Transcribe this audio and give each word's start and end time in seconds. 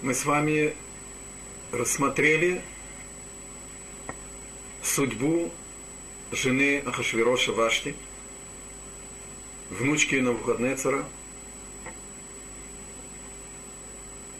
мы 0.00 0.14
с 0.14 0.24
вами 0.24 0.74
рассмотрели 1.72 2.62
судьбу 4.82 5.50
жены 6.30 6.82
Ахашвироша 6.86 7.52
Вашти, 7.52 7.96
внучки 9.70 10.14
Навуходнецера. 10.16 11.04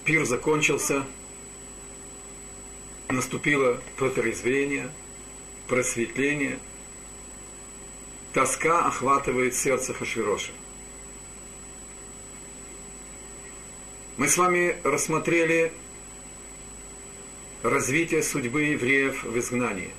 Пир 0.05 0.25
закончился, 0.25 1.05
наступило 3.09 3.83
протрезвение, 3.97 4.91
просветление, 5.67 6.61
тоска 8.33 8.87
охватывает 8.87 9.55
сердце 9.55 9.93
Хашвироша. 9.93 10.53
Мы 14.19 14.27
с 14.27 14.37
вами 14.37 14.75
рассмотрели 14.83 15.71
развитие 17.63 18.25
судьбы 18.25 18.63
евреев 18.63 19.23
в 19.23 19.39
изгнании. 19.39 19.93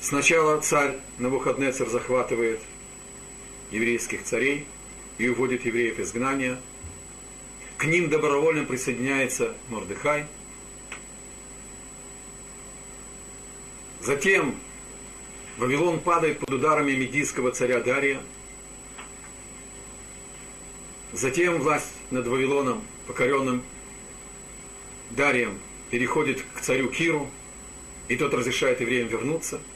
Сначала 0.00 0.58
царь 0.62 0.96
Навуходнецер 1.18 1.86
захватывает 1.86 2.60
еврейских 3.70 4.22
царей 4.24 4.66
и 5.18 5.28
уводит 5.28 5.66
евреев 5.66 5.98
в 5.98 6.00
изгнание. 6.00 6.58
К 7.76 7.84
ним 7.84 8.08
добровольно 8.08 8.64
присоединяется 8.64 9.54
Мордыхай. 9.68 10.24
Затем 14.00 14.58
Вавилон 15.58 16.00
падает 16.00 16.38
под 16.38 16.52
ударами 16.52 16.92
медийского 16.92 17.50
царя 17.50 17.80
Дария. 17.80 18.22
Затем 21.12 21.60
власть 21.60 21.92
над 22.10 22.26
Вавилоном, 22.26 22.82
покоренным 23.06 23.62
Дарием, 25.10 25.58
переходит 25.90 26.42
к 26.54 26.60
царю 26.60 26.88
Киру, 26.88 27.30
и 28.08 28.16
тот 28.16 28.32
разрешает 28.34 28.80
евреям 28.80 29.08
вернуться– 29.08 29.60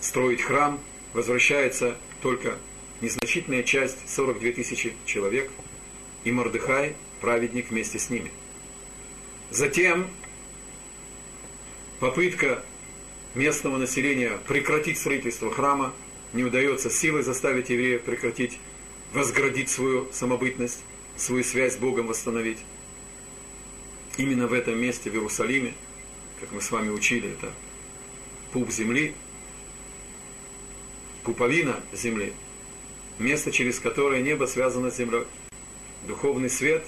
строить 0.00 0.42
храм, 0.42 0.80
возвращается 1.12 1.96
только 2.22 2.58
незначительная 3.00 3.62
часть, 3.62 4.08
42 4.08 4.52
тысячи 4.52 4.94
человек, 5.04 5.50
и 6.24 6.32
Мордыхай, 6.32 6.94
праведник 7.20 7.70
вместе 7.70 7.98
с 7.98 8.10
ними. 8.10 8.30
Затем 9.50 10.08
попытка 12.00 12.64
местного 13.34 13.76
населения 13.76 14.38
прекратить 14.46 14.98
строительство 14.98 15.50
храма, 15.50 15.94
не 16.32 16.44
удается 16.44 16.90
силой 16.90 17.22
заставить 17.22 17.70
евреев 17.70 18.02
прекратить, 18.02 18.58
возградить 19.12 19.70
свою 19.70 20.10
самобытность, 20.12 20.82
свою 21.16 21.44
связь 21.44 21.74
с 21.74 21.76
Богом 21.76 22.06
восстановить. 22.06 22.58
Именно 24.16 24.46
в 24.48 24.52
этом 24.52 24.78
месте, 24.80 25.10
в 25.10 25.14
Иерусалиме, 25.14 25.74
как 26.40 26.52
мы 26.52 26.60
с 26.60 26.70
вами 26.70 26.90
учили, 26.90 27.30
это 27.30 27.52
пуп 28.52 28.70
земли, 28.70 29.14
пуповина 31.22 31.76
земли, 31.92 32.32
место, 33.18 33.52
через 33.52 33.78
которое 33.78 34.22
небо 34.22 34.46
связано 34.46 34.90
с 34.90 34.96
землей. 34.96 35.24
Духовный 36.06 36.50
свет, 36.50 36.86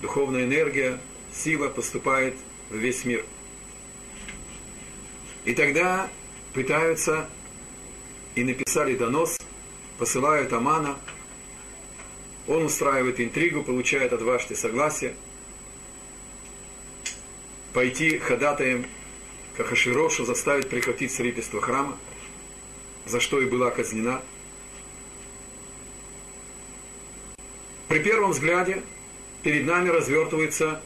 духовная 0.00 0.44
энергия, 0.44 1.00
сила 1.34 1.68
поступает 1.68 2.34
в 2.70 2.76
весь 2.76 3.04
мир. 3.04 3.24
И 5.44 5.54
тогда 5.54 6.08
пытаются 6.52 7.28
и 8.34 8.44
написали 8.44 8.96
донос, 8.96 9.38
посылают 9.98 10.52
Амана, 10.52 10.98
он 12.48 12.64
устраивает 12.64 13.20
интригу, 13.20 13.62
получает 13.62 14.12
от 14.12 14.22
Вашти 14.22 14.54
согласие, 14.54 15.14
пойти 17.72 18.18
ходатаем 18.18 18.86
к 19.56 19.60
Ахашвирошу, 19.60 20.24
заставить 20.24 20.68
прекратить 20.68 21.12
строительство 21.12 21.60
храма– 21.60 21.96
за 23.08 23.20
что 23.20 23.40
и 23.40 23.46
была 23.46 23.70
казнена. 23.70 24.22
При 27.88 28.00
первом 28.00 28.32
взгляде 28.32 28.82
перед 29.42 29.64
нами 29.64 29.88
развертываются 29.88 30.82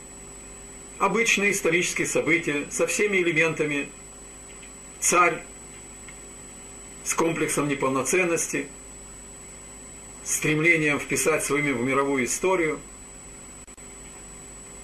обычные 0.98 1.50
исторические 1.50 2.06
события 2.06 2.66
со 2.70 2.86
всеми 2.86 3.18
элементами. 3.18 3.88
Царь 5.00 5.42
с 7.02 7.12
комплексом 7.14 7.66
неполноценности, 7.66 8.68
стремлением 10.24 11.00
вписать 11.00 11.44
свое 11.44 11.62
имя 11.64 11.74
в 11.74 11.82
мировую 11.82 12.24
историю, 12.24 12.80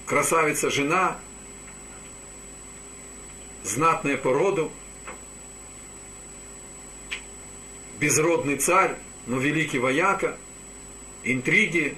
красавица 0.05 0.69
жена, 0.69 1.19
знатная 3.63 4.17
по 4.17 4.33
роду, 4.33 4.71
безродный 7.99 8.57
царь, 8.57 8.97
но 9.27 9.37
великий 9.37 9.79
вояка, 9.79 10.37
интриги, 11.23 11.95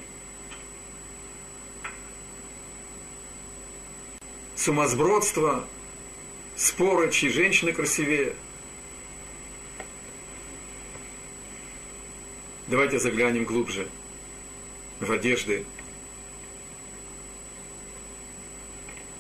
сумасбродство, 4.56 5.66
споры, 6.56 7.12
чьи 7.12 7.30
женщины 7.30 7.72
красивее. 7.72 8.34
Давайте 12.72 13.00
заглянем 13.00 13.44
глубже 13.44 13.86
в 15.02 15.12
одежды 15.12 15.66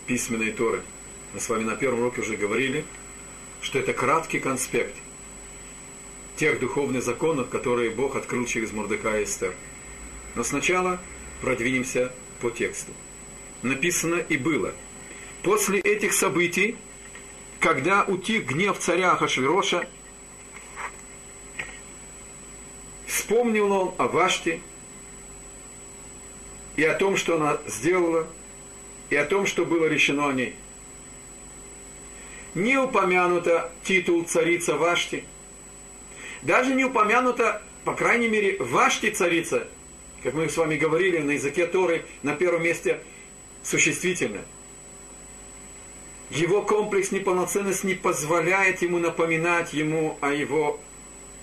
письменной 0.07 0.53
Торы. 0.53 0.81
Мы 1.34 1.41
с 1.41 1.50
вами 1.50 1.66
на 1.66 1.75
первом 1.75 2.00
уроке 2.00 2.22
уже 2.22 2.38
говорили, 2.38 2.85
что 3.61 3.78
это 3.78 3.91
краткий 3.91 4.40
конспект– 4.40 4.95
тех 6.38 6.61
духовных 6.61 7.03
законов, 7.03 7.50
которые 7.50 7.91
Бог 7.91 8.16
открыл 8.16 8.45
через 8.45 8.72
Мордыка 8.72 9.19
и 9.19 9.25
Эстер. 9.25 9.53
Но 10.35 10.45
сначала 10.45 11.01
продвинемся 11.41 12.13
по 12.40 12.51
тексту. 12.51 12.94
Написано 13.63 14.16
и 14.16 14.38
было. 14.38 14.73
После 15.44 15.81
этих 15.81 16.13
событий, 16.13 16.78
когда 17.59 18.06
утих 18.06 18.45
гнев 18.45 18.79
царя 18.79 19.11
Ахашвироша, 19.11 19.90
вспомнил 23.11 23.72
он 23.72 23.94
о 23.97 24.07
Ваште 24.07 24.61
и 26.75 26.83
о 26.83 26.94
том, 26.95 27.17
что 27.17 27.35
она 27.35 27.59
сделала, 27.67 28.27
и 29.09 29.16
о 29.16 29.25
том, 29.25 29.45
что 29.45 29.66
было 29.66 29.85
решено 29.85 30.29
о 30.29 30.33
ней. 30.33 30.55
Не 32.53 32.77
упомянуто 32.77 33.72
титул 33.83 34.23
царица 34.23 34.77
Вашти– 34.77 35.25
даже 36.41 36.73
не 36.73 36.85
упомянута, 36.85 37.61
по 37.85 37.94
крайней 37.94 38.27
мере, 38.27 38.57
Вашти 38.59 39.11
царица, 39.11 39.67
как 40.23 40.33
мы 40.33 40.49
с 40.49 40.57
вами 40.57 40.75
говорили 40.75 41.19
на 41.19 41.31
языке 41.31 41.67
Торы, 41.67 42.05
на 42.23 42.35
первом 42.35 42.63
месте 42.63 42.99
существительное. 43.63 44.45
Его 46.31 46.61
комплекс 46.63 47.11
неполноценности 47.11 47.85
не 47.85 47.93
позволяет 47.93 48.81
ему 48.81 48.99
напоминать 48.99 49.73
ему 49.73 50.17
о 50.22 50.31
его 50.31 50.79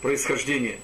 происхождении. 0.02 0.78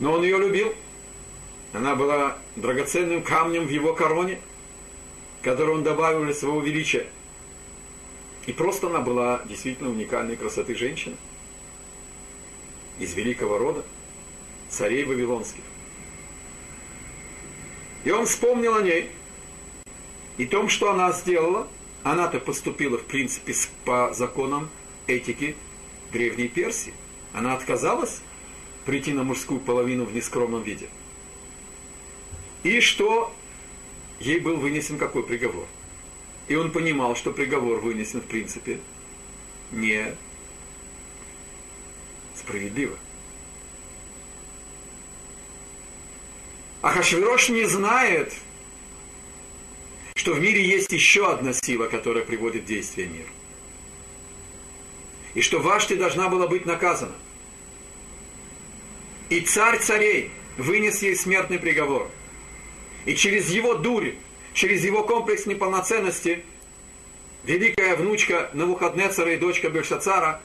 Но 0.00 0.12
он 0.12 0.24
ее 0.24 0.38
любил. 0.38 0.74
Она 1.72 1.94
была 1.94 2.36
драгоценным 2.56 3.22
камнем 3.22 3.66
в 3.66 3.70
его 3.70 3.94
короне, 3.94 4.40
который 5.42 5.74
он 5.74 5.84
добавил 5.84 6.24
для 6.24 6.34
своего 6.34 6.60
величия– 6.60 7.06
и 8.46 8.52
просто 8.52 8.88
она 8.88 9.00
была 9.00 9.42
действительно 9.44 9.90
уникальной 9.90 10.36
красоты 10.36 10.74
женщина. 10.74 11.16
Из 12.98 13.14
великого 13.14 13.58
рода, 13.58 13.84
царей 14.68 15.04
Вавилонских. 15.04 15.62
И 18.04 18.10
он 18.10 18.26
вспомнил 18.26 18.74
о 18.74 18.82
ней. 18.82 19.10
И 20.36 20.46
том, 20.46 20.68
что 20.68 20.90
она 20.90 21.12
сделала, 21.12 21.68
она-то 22.02 22.40
поступила, 22.40 22.98
в 22.98 23.04
принципе, 23.04 23.54
по 23.84 24.12
законам 24.14 24.70
этики 25.06 25.54
Древней 26.12 26.48
Персии. 26.48 26.94
Она 27.32 27.54
отказалась 27.54 28.20
прийти 28.84 29.12
на 29.12 29.24
мужскую 29.24 29.60
половину 29.60 30.04
в 30.04 30.14
нескромном 30.14 30.62
виде. 30.62 30.88
И 32.62 32.80
что 32.80 33.34
ей 34.18 34.38
был 34.38 34.56
вынесен 34.56 34.98
какой 34.98 35.22
приговор– 35.22 35.66
и 36.50 36.56
он 36.56 36.72
понимал, 36.72 37.14
что 37.14 37.30
приговор 37.30 37.78
вынесен 37.78 38.20
в 38.20 38.24
принципе 38.24 38.80
не 39.70 40.16
справедливо. 42.34 42.98
А 46.82 46.90
Хашвирош 46.90 47.50
не 47.50 47.66
знает, 47.66 48.34
что 50.16 50.32
в 50.34 50.40
мире 50.40 50.66
есть 50.66 50.90
еще 50.90 51.30
одна 51.30 51.52
сила, 51.52 51.86
которая 51.86 52.24
приводит 52.24 52.64
в 52.64 52.66
действие 52.66 53.06
мир. 53.06 53.26
И 55.34 55.42
что 55.42 55.60
Вашти 55.60 55.94
должна 55.94 56.28
была 56.28 56.48
быть 56.48 56.66
наказана. 56.66 57.14
И 59.30 59.40
царь 59.40 59.78
царей 59.78 60.30
вынес 60.58 61.02
ей 61.02 61.16
смертный 61.16 61.58
приговор. 61.58 62.10
И 63.06 63.14
через 63.14 63.48
его 63.48 63.74
дурь, 63.74 64.14
через 64.52 64.84
его 64.84 65.04
комплекс 65.04 65.46
неполноценности, 65.46 66.44
великая 67.44 67.96
внучка 67.96 68.50
Навуходнецара 68.52 69.32
и 69.34 69.36
дочка 69.38 69.70
Бельшацара 69.70 70.42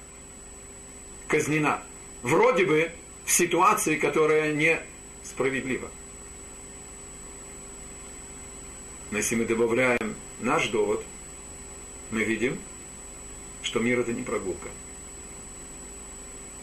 казнена. 1.28 1.82
Вроде 2.22 2.66
бы 2.66 2.92
в 3.26 3.32
ситуации, 3.32 3.96
которая 3.96 4.54
не 4.54 4.80
справедлива. 5.24 5.90
Но 9.10 9.18
если 9.18 9.36
мы 9.36 9.46
добавляем 9.46 10.16
наш 10.42 10.68
довод, 10.68 11.04
мы 12.12 12.24
видим, 12.24 12.60
что 13.64 13.80
мир 13.80 14.00
это 14.00 14.14
не 14.14 14.22
прогулка. 14.22 14.70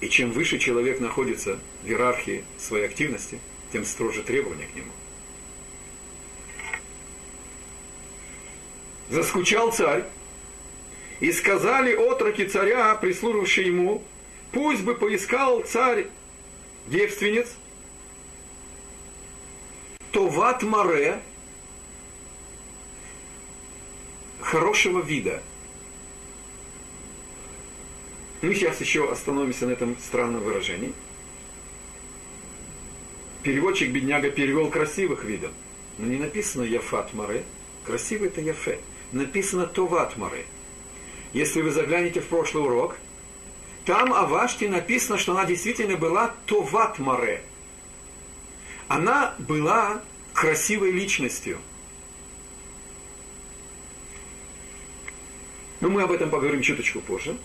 И 0.03 0.09
чем 0.09 0.33
выше 0.33 0.59
человек 0.59 0.99
находится 0.99 1.61
в 1.85 1.87
иерархии 1.87 2.45
своей 2.59 2.87
активности, 2.87 3.39
тем 3.73 3.85
строже 3.85 4.25
требования 4.25 4.67
к 4.67 4.75
нему. 4.75 4.91
Заскучал 9.09 9.73
царь, 9.73 10.05
и 11.21 11.31
сказали 11.31 11.95
отроки 11.95 12.45
царя, 12.47 12.97
прислужившие 12.97 13.69
ему, 13.69 14.03
пусть 14.51 14.83
бы 14.83 14.97
поискал 14.97 15.61
царь 15.61 16.09
девственниц, 16.89 17.47
то 20.11 20.27
ват 20.27 20.65
море 20.65 21.23
хорошего 24.41 25.01
вида. 25.01 25.41
Мы 28.43 28.57
сейчас 28.57 28.81
еще 28.81 29.11
остановимся 29.11 29.67
на 29.67 29.71
этом 29.71 29.97
странном 29.99 30.43
выражении. 30.43 30.93
Переводчик 33.45 33.91
бедняга 33.91 34.31
перевел 34.31 34.69
красивых 34.69 35.25
видов. 35.25 35.53
Но 35.99 36.07
не 36.07 36.17
написано 36.17 36.65
Яфат 36.65 37.15
Маре. 37.15 37.45
Красивый 37.87 38.29
это 38.29 38.41
Яфе. 38.41 38.81
Написано 39.13 39.67
Товат 39.67 40.17
Маре. 40.17 40.45
Если 41.33 41.63
вы 41.63 41.71
заглянете 41.71 42.21
в 42.21 42.27
прошлый 42.27 42.65
урок, 42.65 42.97
там 43.85 44.13
о 44.13 44.27
Ваште 44.27 44.69
написано, 44.69 45.19
что 45.19 45.33
она 45.33 45.45
действительно 45.45 45.97
была 45.97 46.35
Товат 46.47 46.99
Маре. 46.99 47.43
Она 48.89 49.35
была 49.39 50.03
красивой 50.33 50.91
личностью. 50.91 51.59
Но 55.81 55.89
мы 55.89 56.03
об 56.03 56.11
этом 56.11 56.29
поговорим 56.29 56.63
чуточку 56.63 57.01
позже. 57.01 57.37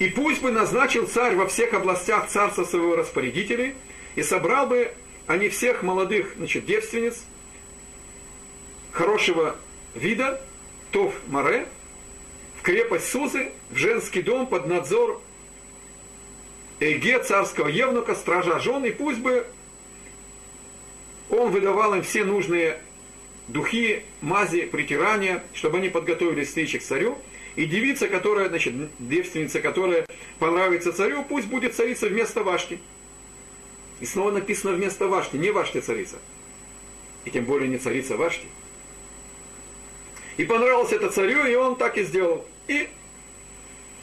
И 0.00 0.08
пусть 0.08 0.40
бы 0.40 0.50
назначил 0.50 1.06
царь 1.06 1.36
во 1.36 1.46
всех 1.46 1.74
областях 1.74 2.26
царства 2.28 2.64
своего 2.64 2.96
распорядителей, 2.96 3.74
и 4.16 4.22
собрал 4.22 4.66
бы 4.66 4.92
они 5.26 5.50
всех 5.50 5.82
молодых 5.82 6.32
значит, 6.36 6.64
девственниц, 6.64 7.22
хорошего 8.92 9.56
вида, 9.94 10.42
Тов 10.90 11.14
Маре, 11.28 11.68
в 12.58 12.62
крепость 12.62 13.10
Сузы, 13.10 13.52
в 13.70 13.76
женский 13.76 14.22
дом 14.22 14.46
под 14.46 14.66
надзор 14.66 15.20
Эге, 16.80 17.22
царского 17.22 17.68
евнука, 17.68 18.14
стража 18.14 18.58
жен, 18.58 18.86
и 18.86 18.90
пусть 18.90 19.20
бы 19.20 19.46
он 21.28 21.50
выдавал 21.50 21.94
им 21.94 22.02
все 22.02 22.24
нужные 22.24 22.80
духи, 23.48 24.02
мази, 24.22 24.62
притирания, 24.62 25.44
чтобы 25.52 25.76
они 25.76 25.90
подготовились 25.90 26.48
встречи 26.48 26.78
к 26.78 26.82
царю. 26.82 27.18
И 27.56 27.66
девица, 27.66 28.08
которая, 28.08 28.48
значит, 28.48 28.74
девственница, 28.98 29.60
которая 29.60 30.06
понравится 30.38 30.92
царю, 30.92 31.24
пусть 31.24 31.48
будет 31.48 31.74
царица 31.74 32.08
вместо 32.08 32.44
Вашти. 32.44 32.78
И 34.00 34.06
снова 34.06 34.30
написано 34.30 34.74
вместо 34.74 35.08
Вашти, 35.08 35.36
не 35.36 35.50
Вашти 35.50 35.80
царица. 35.80 36.18
И 37.24 37.30
тем 37.30 37.44
более 37.44 37.68
не 37.68 37.78
царица 37.78 38.16
Вашти. 38.16 38.46
И 40.36 40.44
понравилось 40.44 40.92
это 40.92 41.10
царю, 41.10 41.44
и 41.44 41.54
он 41.54 41.76
так 41.76 41.98
и 41.98 42.04
сделал. 42.04 42.46
И 42.66 42.88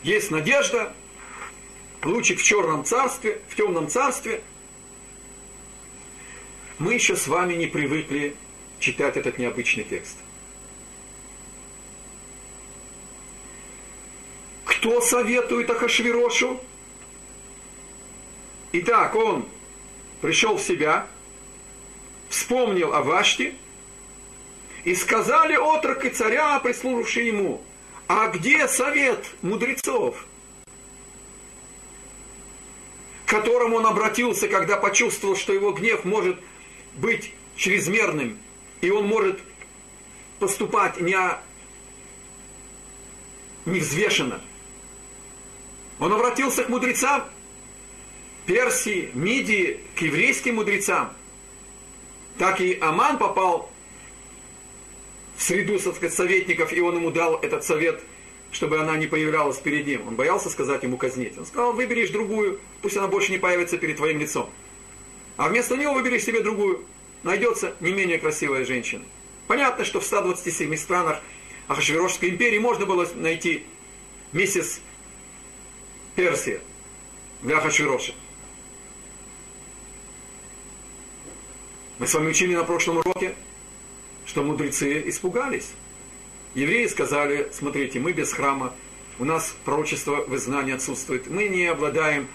есть 0.03 0.29
надежда, 0.29 0.93
лучик 2.03 2.39
в 2.39 2.43
черном 2.43 2.83
царстве, 2.83 3.41
в 3.47 3.55
темном 3.55 3.87
царстве. 3.87 4.41
Мы 6.77 6.93
еще 6.93 7.15
с 7.15 7.27
вами 7.27 7.55
не 7.55 7.65
привыкли 7.65 8.35
читать 8.79 9.17
этот 9.17 9.39
необычный 9.39 9.83
текст. 9.83 10.17
Кто 14.77 15.01
советует 15.01 15.67
Ахашвирошу? 15.71 16.61
Итак, 18.73 19.15
он 19.15 19.47
пришел 20.21 20.57
в 20.57 20.61
себя, 20.61 21.07
вспомнил 22.29 22.93
о 22.93 23.01
Ваште, 23.01 23.55
и 24.83 24.93
сказали 24.93 25.55
отрок 25.55 26.05
и 26.05 26.09
царя, 26.09 26.59
прислужившие 26.59 27.27
ему, 27.27 27.63
а 28.07 28.27
где 28.27 28.67
совет 28.67 29.25
мудрецов? 29.41 30.27
К 33.25 33.29
которому 33.31 33.77
он 33.77 33.87
обратился, 33.87 34.47
когда 34.47 34.77
почувствовал, 34.77 35.35
что 35.35 35.53
его 35.53 35.71
гнев 35.71 36.05
может 36.05 36.39
быть 36.95 37.33
чрезмерным, 37.55 38.37
и 38.81 38.91
он 38.91 39.07
может 39.07 39.39
поступать 40.39 41.01
не, 41.01 41.17
не 43.65 43.79
взвешенно. 43.79 44.39
Он 45.99 46.13
обратился 46.13 46.63
к 46.63 46.69
мудрецам 46.69 47.25
Персии, 48.45 49.09
Мидии, 49.13 49.79
к 49.95 50.01
еврейским 50.01 50.55
мудрецам. 50.55 51.11
Так 52.37 52.61
и 52.61 52.77
Аман 52.79 53.17
попал 53.17 53.69
в 55.35 55.43
среду 55.43 55.79
сказать, 55.79 56.13
советников, 56.13 56.71
и 56.71 56.79
он 56.79 56.95
ему 56.95 57.11
дал 57.11 57.35
этот 57.35 57.63
совет, 57.63 58.01
чтобы 58.51 58.79
она 58.79 58.95
не 58.97 59.07
появлялась 59.07 59.57
перед 59.57 59.85
ним. 59.85 60.07
Он 60.07 60.15
боялся 60.15 60.49
сказать 60.49 60.83
ему 60.83 60.97
казнить. 60.97 61.37
Он 61.37 61.45
сказал, 61.45 61.73
выберешь 61.73 62.09
другую, 62.09 62.59
пусть 62.81 62.97
она 62.97 63.07
больше 63.07 63.31
не 63.31 63.37
появится 63.37 63.77
перед 63.77 63.97
твоим 63.97 64.19
лицом. 64.19 64.49
А 65.35 65.49
вместо 65.49 65.75
нее 65.77 65.91
выберешь 65.91 66.23
себе 66.23 66.41
другую. 66.41 66.83
Найдется 67.23 67.75
не 67.79 67.91
менее 67.91 68.19
красивая 68.19 68.65
женщина. 68.65 69.03
Понятно, 69.47 69.83
что 69.85 69.99
в 69.99 70.05
127 70.05 70.75
странах 70.75 71.21
Ахашвирошской 71.67 72.29
империи 72.29 72.59
можно 72.59 72.85
было 72.85 73.07
найти 73.15 73.65
миссис 74.31 74.81
Персия 76.17 76.59
для 77.43 77.59
Ахашвироша. 77.59 78.11
Мы 81.99 82.07
с 82.07 82.13
вами 82.15 82.29
учили 82.29 82.55
на 82.55 82.63
прошлом 82.63 82.97
уроке, 82.97 83.35
что 84.25 84.41
мудрецы 84.41 85.07
испугались. 85.09 85.73
Евреи 86.55 86.87
сказали, 86.87 87.51
смотрите, 87.53 87.99
мы 87.99 88.13
без 88.13 88.33
храма, 88.33 88.73
у 89.19 89.25
нас 89.25 89.55
пророчество 89.63 90.25
в 90.25 90.35
изгнании 90.35 90.73
отсутствует, 90.73 91.27
мы 91.27 91.49
не 91.49 91.67
обладаем 91.67 92.27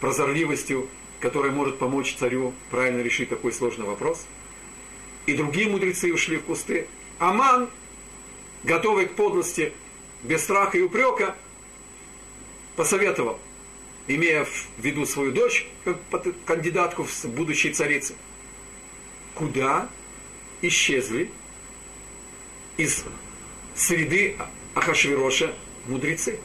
прозорливостью, 0.00 0.88
которая 1.20 1.52
может 1.52 1.78
помочь 1.78 2.16
царю 2.16 2.54
правильно 2.70 3.02
решить 3.02 3.28
такой 3.28 3.52
сложный 3.52 3.84
вопрос. 3.84 4.24
И 5.26 5.34
другие 5.34 5.68
мудрецы 5.68 6.10
ушли 6.10 6.38
в 6.38 6.44
кусты. 6.44 6.86
Аман, 7.18 7.68
готовый 8.64 9.04
к 9.04 9.14
подлости, 9.14 9.74
без 10.22 10.42
страха 10.42 10.78
и 10.78 10.80
упрека, 10.80 11.36
посоветовал, 12.80 13.38
имея 14.08 14.46
в 14.46 14.68
виду 14.78 15.04
свою 15.04 15.32
дочь, 15.32 15.66
как 15.84 15.98
кандидатку 16.46 17.04
в 17.04 17.24
будущей 17.26 17.74
царицы, 17.74 18.14
куда 19.34 19.86
исчезли 20.62 21.30
из 22.78 23.04
среды 23.74 24.38
Ахашвироша 24.74 25.54
мудрецы. 25.88 26.40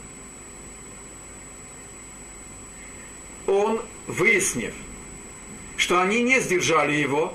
Он, 3.47 3.81
выяснив, 4.05 4.73
что 5.77 6.01
они 6.01 6.21
не 6.21 6.41
сдержали 6.41 6.97
его, 6.97 7.33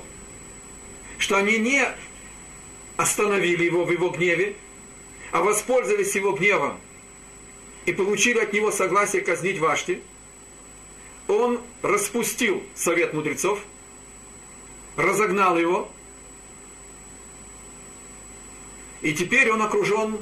что 1.17 1.37
они 1.37 1.57
не 1.57 1.87
остановили 2.97 3.63
его 3.63 3.83
в 3.83 3.91
его 3.91 4.09
гневе, 4.09 4.55
а 5.31 5.41
воспользовались 5.41 6.13
его 6.13 6.33
гневом 6.33 6.77
и 7.85 7.93
получили 7.93 8.39
от 8.39 8.53
него 8.53 8.71
согласие 8.71 9.21
казнить 9.21 9.59
Вашти, 9.59 10.01
он 11.27 11.61
распустил 11.81 12.63
совет 12.75 13.13
мудрецов, 13.13 13.59
разогнал 14.95 15.57
его– 15.57 15.89
И 19.01 19.13
теперь 19.13 19.51
он 19.51 19.61
окружен 19.61 20.17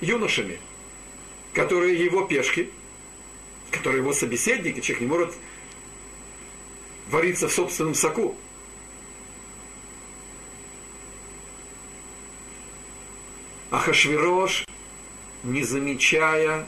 юношами, 0.00 0.58
которые 1.52 2.02
его 2.04 2.24
пешки, 2.24 2.70
которые 3.70 4.00
его 4.00 4.12
собеседники, 4.12 4.80
человек 4.80 5.02
не 5.02 5.06
может 5.06 5.34
вариться 7.10 7.48
в 7.48 7.52
собственном 7.52 7.94
соку. 7.94 8.36
Ахашвирош, 13.70 14.64
не 15.44 15.62
замечая 15.62 16.66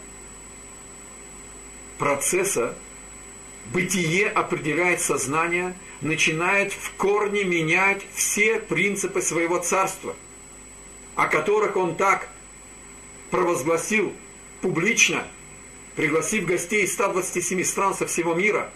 процесса 2.00 2.74
бытие 3.74 4.30
определяет 4.30 5.02
сознание, 5.02 5.76
начинает 6.00 6.72
в 6.72 6.92
корне 6.92 7.44
менять 7.44 8.02
все 8.14 8.58
принципы 8.58 9.20
своего 9.20 9.58
царства, 9.58 10.16
о 11.14 11.26
которых 11.26 11.76
он 11.76 11.94
так 11.94 12.30
провозгласил 13.30 14.14
публично, 14.62 15.28
пригласив 15.94 16.46
гостей 16.46 16.84
из 16.84 16.94
127 16.94 17.62
стран 17.64 17.94
со 17.94 18.06
всего 18.06 18.34
мира. 18.34 18.72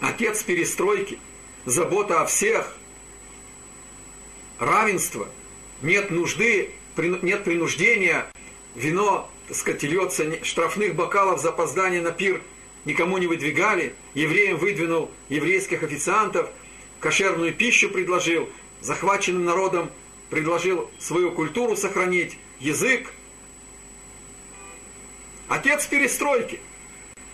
Отец 0.00 0.42
перестройки, 0.42 1.20
забота 1.64 2.22
о 2.22 2.26
всех, 2.26 2.76
равенство, 4.58 5.28
нет 5.80 6.10
нужды, 6.10 6.72
нет 6.96 7.44
принуждения, 7.44 8.26
вино, 8.74 9.30
так 9.48 9.56
сказать, 9.56 9.82
льется, 9.82 10.44
штрафных 10.44 10.94
бокалов 10.94 11.40
за 11.40 11.50
опоздание 11.50 12.00
на 12.00 12.10
пир. 12.10 12.42
Никому 12.84 13.18
не 13.18 13.26
выдвигали, 13.26 13.94
евреям 14.14 14.56
выдвинул 14.56 15.10
еврейских 15.28 15.82
официантов, 15.82 16.50
кошерную 17.00 17.54
пищу 17.54 17.90
предложил, 17.90 18.48
захваченным 18.80 19.44
народом 19.44 19.90
предложил 20.30 20.90
свою 20.98 21.30
культуру 21.32 21.76
сохранить, 21.76 22.38
язык. 22.58 23.12
Отец 25.48 25.86
перестройки 25.86 26.60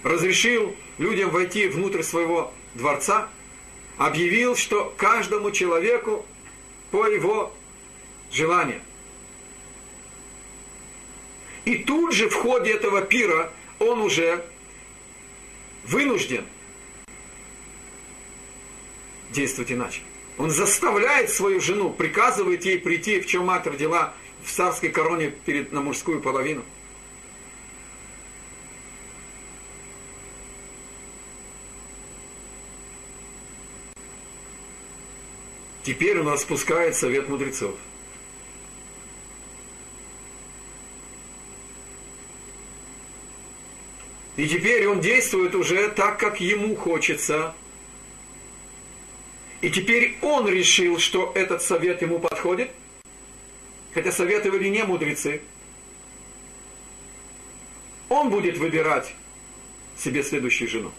разрешил 0.03 0.75
людям 0.99 1.31
войти 1.31 1.69
внутрь 1.69 2.03
своего 2.03 2.53
дворца, 2.75 3.29
объявил, 3.97 4.57
что 4.57 4.93
каждому 4.97 5.50
человеку 5.50 6.27
по 6.91 7.07
его 7.07 7.55
желанию. 8.31 8.81
И 11.69 11.77
тут 11.85 12.15
же 12.15 12.31
в 12.31 12.35
ходе 12.35 12.71
этого 12.71 13.03
пира 13.03 13.53
он 13.79 14.01
уже 14.01 14.43
вынужден 15.85 16.47
действовать 19.33 19.73
иначе. 19.73 20.01
Он 20.39 20.51
заставляет 20.51 21.29
свою 21.29 21.61
жену, 21.61 21.91
приказывает 21.91 22.65
ей 22.65 22.79
прийти, 22.79 23.21
в 23.21 23.27
чем 23.27 23.45
мать 23.45 23.67
родила 23.67 24.15
в 24.43 24.51
царской 24.51 24.89
короне 24.89 25.29
перед, 25.45 25.71
на 25.71 25.83
мужскую 25.83 26.23
половину. 26.23 26.65
Теперь 35.83 36.19
он 36.19 36.29
распускает 36.29 36.97
совет 36.97 37.29
мудрецов. 37.29 37.75
И 44.38 44.47
теперь 44.47 44.87
он 44.87 45.00
действует 45.00 45.57
уже 45.57 45.88
так, 45.88 46.21
как 46.21 46.40
ему 46.40 46.76
хочется. 46.76 47.54
И 49.61 49.68
теперь 49.68 50.16
он 50.23 50.49
решил, 50.49 51.00
что 51.00 51.33
этот 51.35 51.61
совет 51.61 52.02
ему 52.02 52.21
подходит, 52.21 52.71
хотя 53.92 54.12
советовали 54.12 54.68
не 54.68 54.85
мудрецы. 54.85 55.42
Он 58.09 58.30
будет 58.30 58.59
выбирать 58.59 59.12
себе 59.97 60.23
следующую 60.23 60.68
жену. 60.68 60.92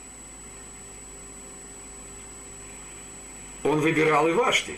Он 3.63 3.79
выбирал 3.79 4.27
и 4.27 4.33
Вашти. 4.33 4.77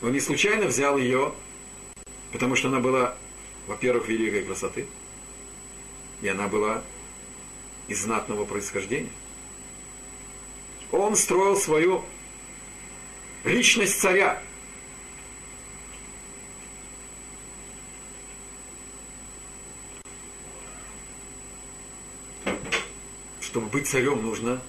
Он 0.00 0.12
не 0.12 0.20
случайно 0.20 0.64
взял 0.64 0.96
ее, 0.96 1.34
потому 2.32 2.56
что 2.56 2.68
она 2.68 2.80
была, 2.80 3.14
во-первых, 3.66 4.08
великой 4.08 4.42
красоты– 4.44 4.86
и 6.20 6.28
она 6.28 6.48
была 6.48 6.82
из 7.86 8.02
знатного 8.02 8.44
происхождения. 8.44 9.10
Он 10.90 11.16
строил 11.16 11.56
свою 11.56 12.04
личность 13.44 14.00
царя. 14.00 14.42
Чтобы 23.40 23.68
быть 23.68 23.86
царем, 23.86 24.22
нужно 24.22 24.60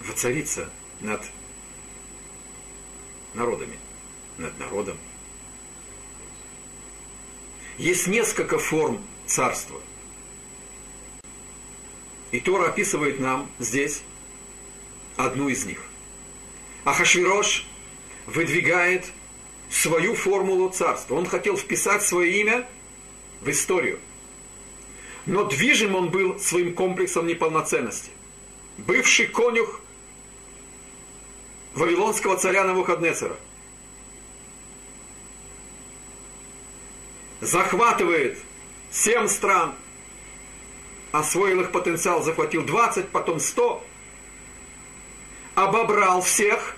воцариться 0.00 0.70
над 1.00 1.22
народами, 3.34 3.78
над 4.38 4.56
народом. 4.58 4.96
Есть 7.78 8.06
несколько 8.06 8.58
форм 8.58 9.02
царства– 9.26 9.80
и 12.32 12.40
Тора 12.40 12.68
описывает 12.68 13.20
нам 13.20 13.48
здесь 13.58 14.02
одну 15.16 15.48
из 15.48 15.64
них. 15.64 15.80
Ахашвирош 16.84 17.66
выдвигает 18.26 19.06
свою 19.70 20.14
формулу 20.14 20.70
царства. 20.70 21.14
Он 21.14 21.26
хотел 21.26 21.56
вписать 21.56 22.02
свое 22.02 22.40
имя 22.40 22.68
в 23.40 23.50
историю. 23.50 24.00
Но 25.26 25.44
движим 25.44 25.94
он 25.94 26.08
был 26.08 26.40
своим 26.40 26.74
комплексом 26.74 27.26
неполноценности. 27.26 28.10
Бывший 28.78 29.26
конюх 29.26 29.80
вавилонского 31.74 32.36
царя 32.36 32.64
Навуходнецера 32.64 33.36
захватывает 37.40 38.38
семь 38.90 39.28
стран, 39.28 39.74
освоил 41.12 41.60
их 41.60 41.70
потенциал, 41.70 42.22
захватил 42.22 42.64
20, 42.64 43.10
потом 43.10 43.38
100, 43.38 43.84
обобрал 45.54 46.22
всех 46.22 46.76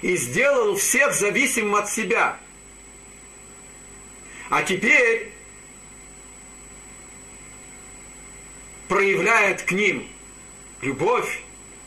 и 0.00 0.16
сделал 0.16 0.76
всех 0.76 1.12
зависимым 1.14 1.74
от 1.74 1.90
себя. 1.90 2.38
А 4.50 4.62
теперь 4.62 5.32
проявляет 8.88 9.62
к 9.62 9.72
ним 9.72 10.06
любовь, 10.80 11.42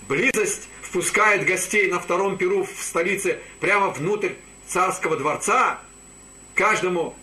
близость, 0.10 0.68
впускает 0.82 1.46
гостей 1.46 1.90
на 1.90 2.00
втором 2.00 2.38
перу 2.38 2.64
в 2.64 2.82
столице 2.82 3.40
прямо 3.60 3.90
внутрь 3.90 4.34
царского 4.68 5.16
дворца. 5.16 5.80
Каждому 6.56 7.16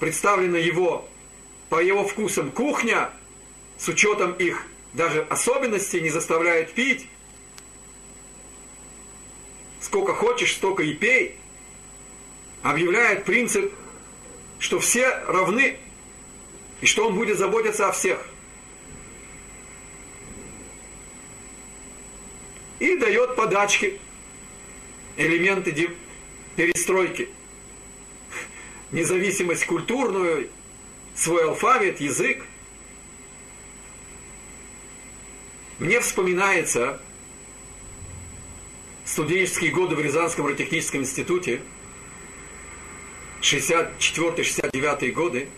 представлена 0.00 0.58
его 0.58 1.08
по 1.68 1.82
его 1.82 2.06
вкусам 2.06 2.50
кухня, 2.50 3.10
с 3.76 3.88
учетом 3.88 4.32
их 4.32 4.66
даже 4.92 5.22
особенностей, 5.24 6.00
не 6.00 6.10
заставляет 6.10 6.72
пить. 6.72 7.06
Сколько 9.80 10.14
хочешь, 10.14 10.54
столько 10.54 10.82
и 10.82 10.94
пей. 10.94 11.36
Объявляет 12.62 13.24
принцип, 13.24 13.72
что 14.58 14.80
все 14.80 15.08
равны, 15.26 15.76
и 16.80 16.86
что 16.86 17.06
он 17.06 17.14
будет 17.14 17.38
заботиться 17.38 17.88
о 17.88 17.92
всех. 17.92 18.18
И 22.80 22.96
дает 22.96 23.36
подачки, 23.36 24.00
элементы 25.16 25.90
перестройки. 26.56 27.28
Независимость 28.90 29.66
культурную, 29.66 30.48
свой 31.18 31.44
алфавит, 31.44 32.00
язык. 32.00 32.44
Мне 35.80 36.00
вспоминается 36.00 37.00
студенческие 39.04 39.72
годы 39.72 39.96
в 39.96 40.00
Рязанском 40.00 40.46
радиотехническом 40.46 41.00
институте, 41.00 41.60
64-69 43.40 45.12
годы, 45.12 45.48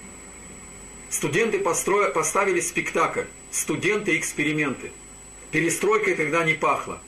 студенты 1.11 1.59
построили, 1.59 2.13
поставили 2.13 2.61
спектакль 2.61 3.25
«Студенты-эксперименты». 3.51 4.93
Перестройкой 5.51 6.15
тогда 6.15 6.45
не 6.45 6.55
пахло. 6.55 7.01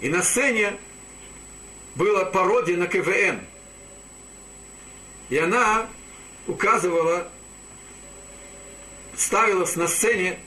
И 0.00 0.08
на 0.08 0.22
сцене 0.22 0.76
была 1.94 2.24
пародия 2.26 2.76
на 2.76 2.86
КВН. 2.86 3.40
И 5.30 5.38
она 5.38 5.88
указывала, 6.46 7.28
ставилась 9.16 9.76
на 9.76 9.86
сцене 9.86 10.38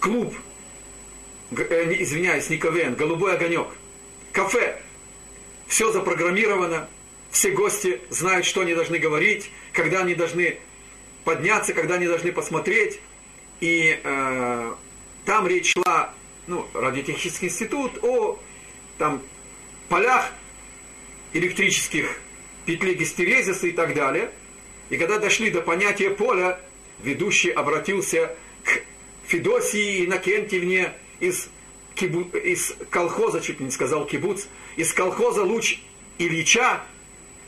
клуб, 0.00 0.34
э, 1.56 1.94
извиняюсь, 1.98 2.48
не 2.50 2.58
КВН, 2.58 2.94
голубой 2.94 3.34
огонек, 3.34 3.68
кафе. 4.32 4.80
Все 5.66 5.92
запрограммировано, 5.92 6.88
все 7.30 7.50
гости 7.50 8.00
знают, 8.10 8.44
что 8.44 8.62
они 8.62 8.74
должны 8.74 8.98
говорить, 8.98 9.50
когда 9.72 10.00
они 10.00 10.14
должны 10.14 10.58
подняться, 11.24 11.72
когда 11.74 11.94
они 11.94 12.06
должны 12.06 12.32
посмотреть. 12.32 13.00
И 13.60 14.00
э, 14.02 14.74
там 15.26 15.46
речь 15.46 15.72
шла, 15.72 16.14
ну, 16.46 16.66
радиотехнический 16.74 17.48
институт, 17.48 18.02
о 18.02 18.38
там 18.98 19.22
полях 19.88 20.32
электрических 21.32 22.20
петли 22.66 22.94
гистерезиса 22.94 23.66
и 23.66 23.72
так 23.72 23.94
далее. 23.94 24.30
И 24.90 24.96
когда 24.96 25.18
дошли 25.18 25.50
до 25.50 25.62
понятия 25.62 26.10
поля, 26.10 26.60
ведущий 27.02 27.50
обратился 27.50 28.34
к 28.64 28.82
Федосии 29.26 30.04
Иннокентьевне 30.04 30.92
из, 31.20 31.48
кибу, 31.94 32.22
из 32.36 32.74
колхоза, 32.90 33.40
чуть 33.40 33.60
не 33.60 33.70
сказал 33.70 34.06
кибуц, 34.06 34.46
из 34.76 34.92
колхоза 34.92 35.42
Луч 35.42 35.78
Ильича, 36.18 36.80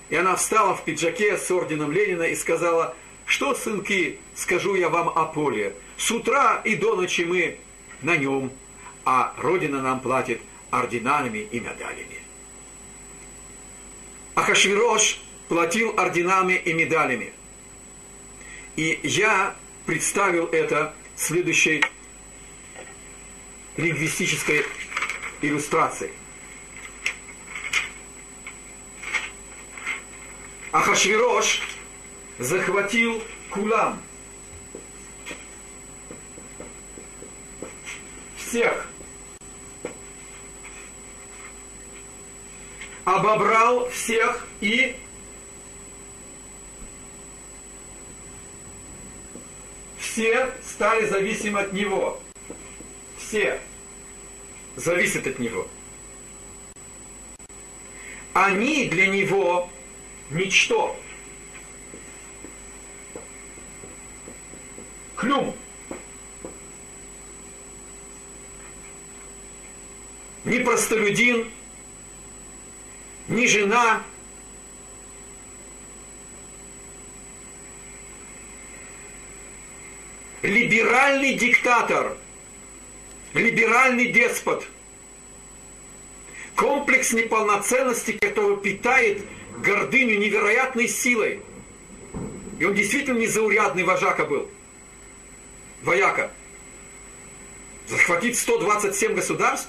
и 0.09 0.17
она 0.17 0.37
встала 0.37 0.75
в 0.75 0.85
пиджаке 0.85 1.37
с 1.37 1.51
орденом 1.51 1.91
Ленина 1.91 2.25
и 2.25 2.37
сказала, 2.37 2.95
что, 3.27 3.55
сынки, 3.55 4.19
скажу 4.35 4.75
я 4.75 4.89
вам 4.89 5.09
о 5.09 5.25
поле. 5.25 5.75
С 5.97 6.11
утра 6.11 6.61
и 6.65 6.77
до 6.77 6.95
ночи 6.97 7.25
мы 7.25 7.59
на 8.03 8.17
нем, 8.17 8.53
а 9.05 9.35
Родина 9.39 9.83
нам 9.83 10.01
платит 10.01 10.41
орденами 10.71 11.39
и 11.39 11.61
медалями. 11.61 12.22
Ахашвирош 14.35 15.21
платил 15.49 15.95
орденами 15.99 16.55
и 16.55 16.73
медалями. 16.73 17.33
И 18.77 18.99
я 19.03 19.55
представил 19.85 20.47
это 20.47 20.95
следующей 21.17 21.85
лингвистической 23.77 24.65
иллюстрацией. 25.43 26.13
Ахашвирош 30.73 31.61
захватил 32.39 33.23
Кулам. 33.51 34.01
Всех. 38.39 38.92
Обобрал 43.05 43.89
всех 43.91 44.47
и 44.61 44.97
все 49.99 50.53
стали 50.63 51.07
зависимы 51.07 51.61
от 51.61 51.73
него. 51.73 52.21
Все 53.19 53.61
зависят 54.77 55.27
от 55.27 55.39
него. 55.39 55.67
Они 58.35 58.89
для 58.89 59.09
него 59.09 59.69
ничто. 60.31 60.97
Клюм. 65.17 65.55
Ни 70.45 70.59
простолюдин, 70.59 71.51
ни 73.29 73.47
жена, 73.47 74.03
либеральный 80.43 81.35
диктатор, 81.35 82.17
либеральный 83.35 84.13
деспот, 84.13 84.67
комплекс 86.57 87.13
неполноценности, 87.13 88.13
который 88.13 88.57
питает 88.59 89.25
гордыню 89.59 90.19
невероятной 90.19 90.89
силой. 90.89 91.41
И 92.59 92.65
он 92.65 92.75
действительно 92.75 93.19
незаурядный 93.19 93.85
вожака 93.85 94.25
был. 94.25 94.49
Вояка. 95.83 96.31
Захватить 97.89 98.39
127 98.39 99.15
государств? 99.15 99.69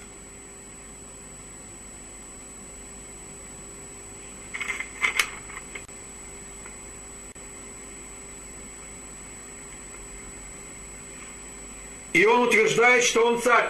И 12.13 12.25
он 12.25 12.43
утверждает, 12.43 13.03
что 13.03 13.25
он 13.25 13.41
царь. 13.41 13.69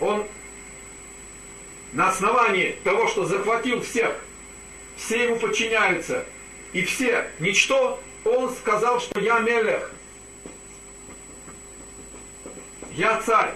Он 0.00 0.26
на 1.92 2.10
основании 2.10 2.76
того, 2.84 3.08
что 3.08 3.24
захватил 3.24 3.80
всех, 3.80 4.14
все 4.96 5.24
ему 5.24 5.36
подчиняются, 5.36 6.24
и 6.72 6.82
все 6.82 7.30
ничто, 7.38 8.00
он 8.24 8.54
сказал, 8.54 9.00
что 9.00 9.18
я 9.20 9.40
Мелех, 9.40 9.90
я 12.92 13.20
царь. 13.22 13.54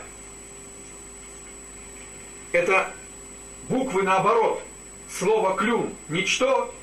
Это 2.53 2.93
буквы 3.69 4.03
наоборот. 4.03 4.63
Слово 5.11 5.57
клюм. 5.57 5.95
Ничто. 6.09 6.75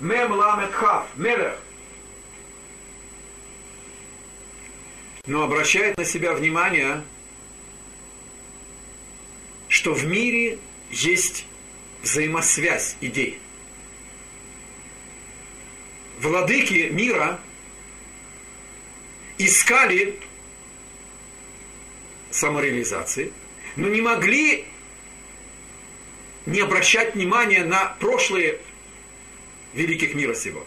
Мем 0.00 0.32
ламет 0.32 0.72
хав. 0.72 1.06
Мелех. 1.16 1.56
Но 5.26 5.44
обращает 5.44 5.96
на 5.96 6.04
себя 6.04 6.34
внимание, 6.34 7.04
что 9.68 9.94
в 9.94 10.04
мире 10.04 10.58
есть 10.90 11.46
взаимосвязь 12.02 12.96
идей 13.00 13.40
владыки 16.22 16.88
мира 16.90 17.40
искали 19.38 20.18
самореализации, 22.30 23.32
но 23.76 23.88
не 23.88 24.00
могли 24.00 24.64
не 26.46 26.60
обращать 26.60 27.14
внимания 27.14 27.64
на 27.64 27.96
прошлые 28.00 28.60
великих 29.74 30.14
мира 30.14 30.34
сего. 30.34 30.66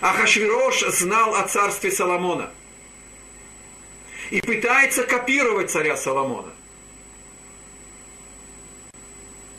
Ахашвирош 0.00 0.80
знал 0.80 1.34
о 1.34 1.48
царстве 1.48 1.90
Соломона 1.90 2.52
и 4.30 4.40
пытается 4.40 5.04
копировать 5.04 5.70
царя 5.70 5.96
Соломона. 5.96 6.52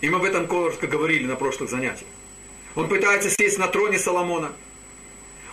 И 0.02 0.10
мы 0.10 0.18
об 0.18 0.24
этом 0.24 0.48
коротко 0.48 0.88
говорили 0.88 1.26
на 1.26 1.36
прошлых 1.36 1.70
занятиях. 1.70 2.10
Он 2.76 2.88
пытается 2.88 3.30
сесть 3.30 3.58
на 3.58 3.68
троне 3.68 4.00
Соломона– 4.00 4.54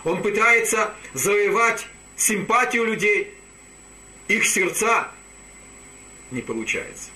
он 0.07 0.21
пытается 0.21 0.93
завоевать 1.13 1.85
симпатию 2.15 2.85
людей, 2.85 3.33
их 4.29 4.45
сердца. 4.45 5.11
Не 6.31 6.41
получается. 6.41 7.09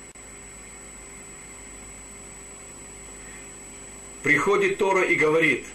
Приходит 4.24 4.78
Тора 4.78 5.04
и 5.04 5.16
говорит, 5.16 5.66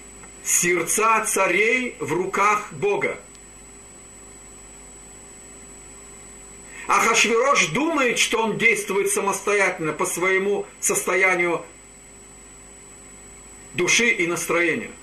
сердца 0.45 1.25
царей 1.25 1.97
в 1.99 2.13
руках 2.13 2.73
Бога. 2.73 3.19
Ахашвирош 6.87 7.67
думает, 7.69 8.19
что 8.19 8.43
он 8.43 8.59
действует 8.59 9.11
самостоятельно 9.11 9.93
по 9.93 10.07
своему 10.07 10.67
состоянию 10.81 11.65
души 13.75 14.09
и 14.09 14.27
настроения– 14.27 14.91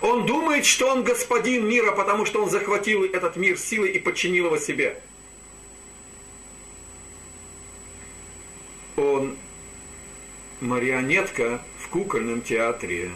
он 0.00 0.26
думает, 0.26 0.66
что 0.66 0.90
он 0.92 1.04
господин 1.04 1.68
мира, 1.68 1.92
потому 1.92 2.26
что 2.26 2.42
он 2.42 2.50
захватил 2.50 3.04
этот 3.04 3.36
мир 3.36 3.58
силой 3.58 3.90
и 3.90 3.98
подчинил 3.98 4.46
его 4.46 4.58
себе. 4.58 5.00
Он 8.96 9.36
марионетка 10.60 11.62
в 11.78 11.88
кукольном 11.88 12.42
театре. 12.42 13.10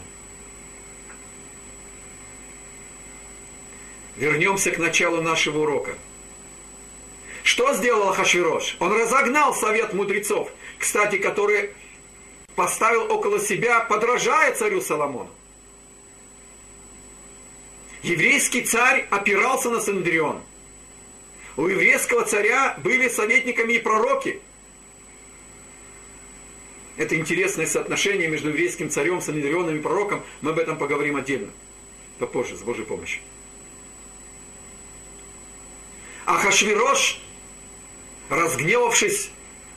Вернемся 4.17 4.71
к 4.71 4.79
началу 4.79 5.23
нашего 5.23 5.61
урока. 5.61 5.95
Что 7.51 7.75
сделал 7.75 8.13
Хашвирош? 8.13 8.77
Он 8.79 8.93
разогнал 8.93 9.53
совет 9.57 9.93
мудрецов, 9.93 10.53
кстати, 10.79 11.17
который 11.17 11.71
поставил 12.55 13.13
около 13.13 13.41
себя, 13.41 13.81
подражая 13.81 14.55
царю 14.55 14.81
Соломону. 14.81 15.31
Еврейский 18.05 18.63
царь 18.63 19.05
опирался 19.11 19.69
на 19.69 19.81
Сандрион. 19.81 20.41
У 21.57 21.67
еврейского 21.67 22.25
царя 22.25 22.79
были 22.85 23.09
советниками 23.09 23.73
и 23.73 23.79
пророки. 23.81 24.41
Это 26.97 27.17
интересное 27.17 27.67
соотношение 27.67 28.29
между 28.29 28.51
еврейским 28.51 28.91
царем, 28.91 29.21
Санедрионом 29.21 29.77
и 29.77 29.81
пророком. 29.81 30.23
Мы 30.41 30.53
об 30.53 30.61
этом 30.61 30.79
поговорим 30.79 31.17
отдельно. 31.17 31.51
Попозже, 32.21 32.57
с 32.57 32.61
Божьей 32.61 32.85
помощью. 32.85 33.23
А 36.27 36.39
Хашвирош, 36.39 37.21
разгневавшись 38.31 39.31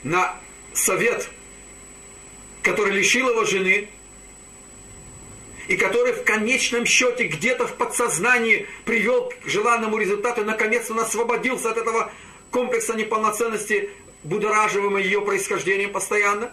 на 0.04 0.40
совет, 0.74 1.30
который 2.62 2.94
лишил 2.94 3.30
его 3.30 3.44
жены, 3.44 3.90
и 5.68 5.76
который 5.76 6.14
в 6.14 6.24
конечном 6.24 6.86
счете 6.86 7.28
где-то 7.28 7.68
в 7.68 7.76
подсознании 7.76 8.68
привел 8.86 9.30
к 9.30 9.48
желанному 9.48 9.98
результату, 9.98 10.46
наконец 10.46 10.90
он 10.92 11.00
освободился 11.00 11.72
от 11.72 11.78
этого 11.78 12.12
комплекса 12.52 12.94
неполноценности, 12.94 13.90
будораживаемого 14.24 14.98
ее 14.98 15.22
происхождением 15.22 15.92
постоянно. 15.92 16.52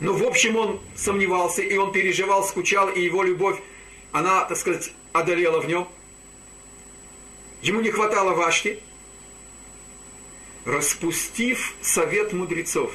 Но 0.00 0.12
в 0.14 0.24
общем 0.24 0.56
он 0.56 0.80
сомневался, 0.96 1.62
и 1.62 1.76
он 1.76 1.92
переживал, 1.92 2.44
скучал, 2.44 2.88
и 2.88 3.00
его 3.00 3.22
любовь, 3.22 3.58
она, 4.12 4.44
так 4.44 4.58
сказать, 4.58 4.92
одолела 5.12 5.60
в 5.60 5.68
нем. 5.68 5.88
Ему 7.62 7.80
не 7.80 7.90
хватало 7.90 8.32
Вашти. 8.32 8.82
Распустив 10.64 11.74
совет 11.80 12.34
мудрецов, 12.34 12.92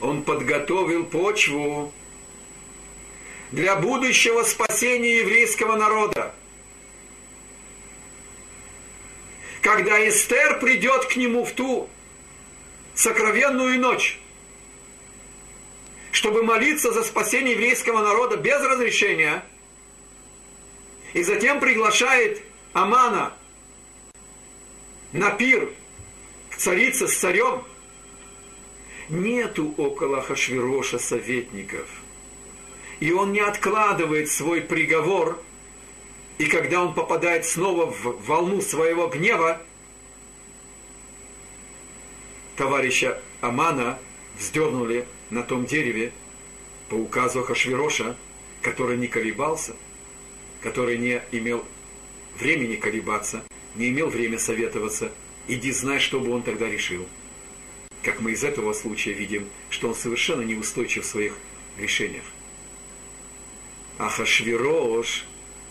он 0.00 0.22
подготовил 0.22 1.04
почву 1.06 1.92
для 3.50 3.76
будущего 3.76 4.42
спасения 4.42 5.20
еврейского 5.20 5.76
народа. 5.76 6.34
Когда 9.62 10.06
Эстер 10.06 10.60
придет 10.60 11.06
к 11.06 11.16
нему 11.16 11.46
в 11.46 11.52
ту 11.52 11.88
сокровенную 12.94 13.80
ночь, 13.80 14.20
чтобы 16.12 16.42
молиться 16.42 16.92
за 16.92 17.02
спасение 17.02 17.52
еврейского 17.52 18.02
народа 18.02 18.36
без 18.36 18.60
разрешения, 18.60 19.42
и 21.14 21.22
затем 21.22 21.60
приглашает 21.60 22.42
Амана 22.74 23.32
на 25.14 25.30
пир 25.30 25.72
к 26.50 26.56
царице 26.56 27.08
с 27.08 27.16
царем, 27.16 27.64
нету 29.08 29.74
около 29.78 30.20
Хашвироша 30.20 30.98
советников– 30.98 31.88
и 33.00 33.12
он 33.12 33.32
не 33.32 33.40
откладывает 33.40 34.30
свой 34.30 34.60
приговор, 34.60 35.38
и 36.38 36.46
когда 36.46 36.82
он 36.82 36.94
попадает 36.94 37.44
снова 37.44 37.86
в 37.86 38.26
волну 38.26 38.60
своего 38.60 39.08
гнева, 39.08 39.60
товарища 42.56 43.20
Амана 43.40 43.98
вздернули 44.38 45.06
на 45.30 45.42
том 45.42 45.66
дереве 45.66 46.12
по 46.88 46.94
указу 46.94 47.42
Хашвироша, 47.42 48.16
который 48.62 48.96
не 48.96 49.06
колебался, 49.06 49.74
который 50.62 50.98
не 50.98 51.20
имел 51.32 51.64
времени 52.38 52.76
колебаться, 52.76 53.42
не 53.74 53.88
имел 53.90 54.08
времени 54.08 54.38
советоваться, 54.38 55.12
иди 55.48 55.72
знай, 55.72 55.98
что 55.98 56.20
бы 56.20 56.30
он 56.30 56.42
тогда 56.42 56.68
решил. 56.68 57.06
Как 58.02 58.20
мы 58.20 58.32
из 58.32 58.44
этого 58.44 58.72
случая 58.72 59.12
видим, 59.12 59.48
что 59.70 59.88
он 59.88 59.94
совершенно 59.94 60.42
неустойчив 60.42 61.04
в 61.04 61.08
своих 61.08 61.34
решениях. 61.78 62.24
Ахашвирош 63.98 65.24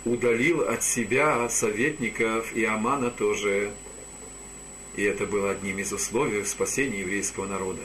удалил 0.05 0.61
от 0.61 0.83
себя 0.83 1.47
советников 1.49 2.53
и 2.53 2.63
Амана 2.63 3.11
тоже. 3.11 3.71
И 4.95 5.03
это 5.03 5.25
было 5.25 5.51
одним 5.51 5.79
из 5.79 5.91
условий 5.91 6.43
спасения 6.45 7.01
еврейского 7.01 7.47
народа, 7.47 7.81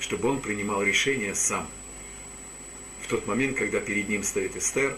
чтобы 0.00 0.28
он 0.28 0.40
принимал 0.40 0.82
решение 0.82 1.34
сам. 1.34 1.66
В 3.02 3.08
тот 3.08 3.26
момент, 3.26 3.56
когда 3.56 3.80
перед 3.80 4.08
ним 4.08 4.22
стоит 4.22 4.56
Эстер, 4.56 4.96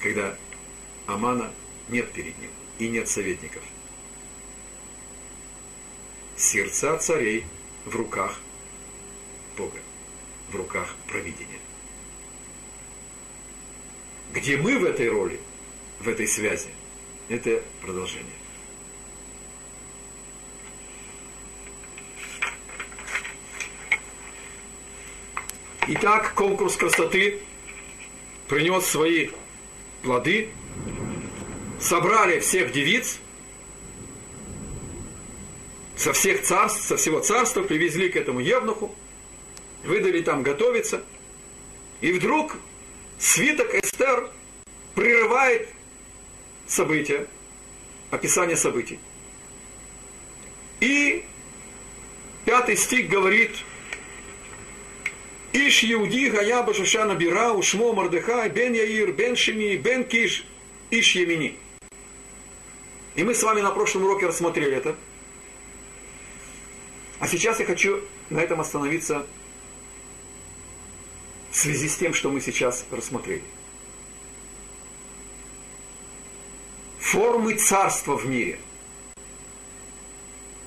когда 0.00 0.36
Амана 1.06 1.52
нет 1.88 2.12
перед 2.12 2.38
ним 2.38 2.50
и 2.78 2.88
нет 2.88 3.08
советников. 3.08 3.62
Сердца 6.36 6.98
царей 6.98 7.44
в 7.84 7.94
руках 7.96 8.38
Бога, 9.56 9.78
в 10.50 10.56
руках 10.56 10.94
провидения. 11.06 11.60
Где 14.32 14.56
мы 14.56 14.78
в 14.78 14.84
этой 14.84 15.08
роли, 15.08 15.40
в 16.00 16.08
этой 16.08 16.26
связи, 16.26 16.68
это 17.28 17.62
продолжение. 17.80 18.26
Итак, 25.88 26.34
конкурс 26.34 26.76
красоты 26.76 27.40
принес 28.48 28.84
свои 28.84 29.30
плоды, 30.02 30.50
собрали 31.80 32.40
всех 32.40 32.72
девиц, 32.72 33.18
со 35.96 36.12
всех 36.12 36.42
царств, 36.42 36.86
со 36.86 36.96
всего 36.96 37.20
царства 37.20 37.62
привезли 37.62 38.08
к 38.08 38.16
этому 38.16 38.40
Евнуху, 38.40 38.94
выдали 39.84 40.20
там 40.22 40.42
готовиться, 40.42 41.02
и 42.00 42.12
вдруг 42.12 42.56
свиток 43.18 43.74
Эстер 43.74 44.30
прерывает 44.94 45.68
события, 46.66 47.26
описание 48.10 48.56
событий. 48.56 48.98
И 50.80 51.24
пятый 52.44 52.76
стих 52.76 53.08
говорит, 53.08 53.52
Иш 55.52 55.84
Иуди 55.84 56.28
Гаяба 56.28 56.74
Шушана 56.74 57.14
Бира, 57.14 57.52
Ушмо 57.52 57.94
Мордыхай, 57.94 58.50
Бен 58.50 58.74
Яир, 58.74 59.12
Бен 59.12 59.36
Шими, 59.36 59.76
Бен 59.76 60.04
Киш, 60.04 60.44
Иш 60.90 61.16
Емини. 61.16 61.58
И 63.16 63.24
мы 63.24 63.34
с 63.34 63.42
вами 63.42 63.60
на 63.60 63.70
прошлом 63.70 64.04
уроке 64.04 64.26
рассмотрели 64.26 64.76
это. 64.76 64.96
А 67.18 67.26
сейчас 67.26 67.58
я 67.60 67.66
хочу 67.66 68.02
на 68.30 68.38
этом 68.38 68.60
остановиться 68.60 69.26
в 71.50 71.56
связи 71.56 71.88
с 71.88 71.96
тем, 71.96 72.12
что 72.12 72.30
мы 72.30 72.40
сейчас 72.40 72.84
рассмотрели. 72.90 73.42
Формы 76.98 77.54
царства 77.54 78.16
в 78.16 78.26
мире. 78.26 78.58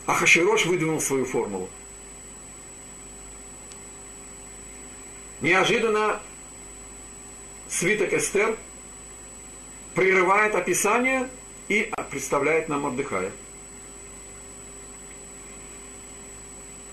А 0.07 0.15
Хаширош 0.15 0.65
выдвинул 0.65 0.99
свою 0.99 1.25
формулу. 1.25 1.69
Неожиданно 5.41 6.19
свиток 7.69 8.11
Эстер 8.13 8.57
прерывает 9.95 10.55
описание 10.55 11.29
и 11.67 11.91
представляет 12.09 12.69
нам 12.69 12.81
Мордыхая. 12.81 13.31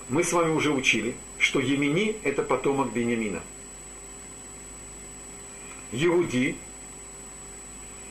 Мы 0.09 0.23
с 0.23 0.31
вами 0.31 0.51
уже 0.51 0.71
учили, 0.71 1.15
что 1.37 1.59
Емени– 1.59 2.15
это 2.23 2.43
потомок 2.43 2.93
Бениамина– 2.93 3.41
Иуди 5.91 6.57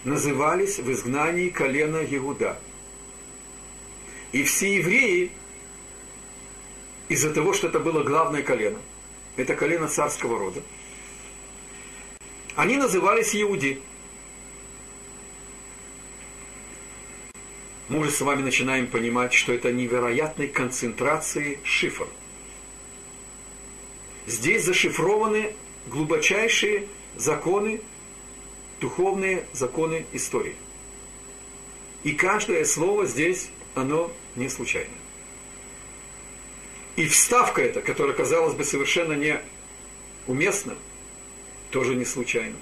назывались 0.04 0.78
в 0.78 0.90
изгнании 0.90 1.50
колена 1.50 1.98
Иуда. 1.98 2.58
И 4.32 4.42
все 4.44 4.76
евреи, 4.76 5.30
из-за 7.08 7.32
того, 7.32 7.52
что 7.52 7.68
это 7.68 7.80
было 7.80 8.02
главное 8.02 8.42
колено, 8.42 8.78
это 9.36 9.54
колено 9.54 9.88
царского 9.88 10.38
рода, 10.38 10.62
они 12.54 12.76
назывались 12.76 13.34
Иуди. 13.34 13.80
Мы 17.88 18.00
уже 18.00 18.10
с 18.10 18.20
вами 18.20 18.42
начинаем 18.42 18.88
понимать, 18.88 19.32
что 19.32 19.52
это 19.52 19.70
невероятной 19.70 20.48
концентрации 20.48 21.60
шифр. 21.62 22.08
Здесь 24.26 24.64
зашифрованы 24.64 25.54
глубочайшие 25.86 26.88
законы, 27.16 27.80
духовные 28.80 29.46
законы 29.52 30.04
истории. 30.12 30.56
И 32.02 32.12
каждое 32.12 32.64
слово 32.64 33.06
здесь, 33.06 33.50
оно 33.76 34.12
не 34.34 34.48
случайно. 34.48 34.90
И 36.96 37.06
вставка 37.06 37.62
эта, 37.62 37.82
которая 37.82 38.16
казалось 38.16 38.54
бы 38.54 38.64
совершенно 38.64 39.12
не 39.12 39.40
тоже 41.70 41.94
не 41.94 42.04
случайно. 42.04 42.56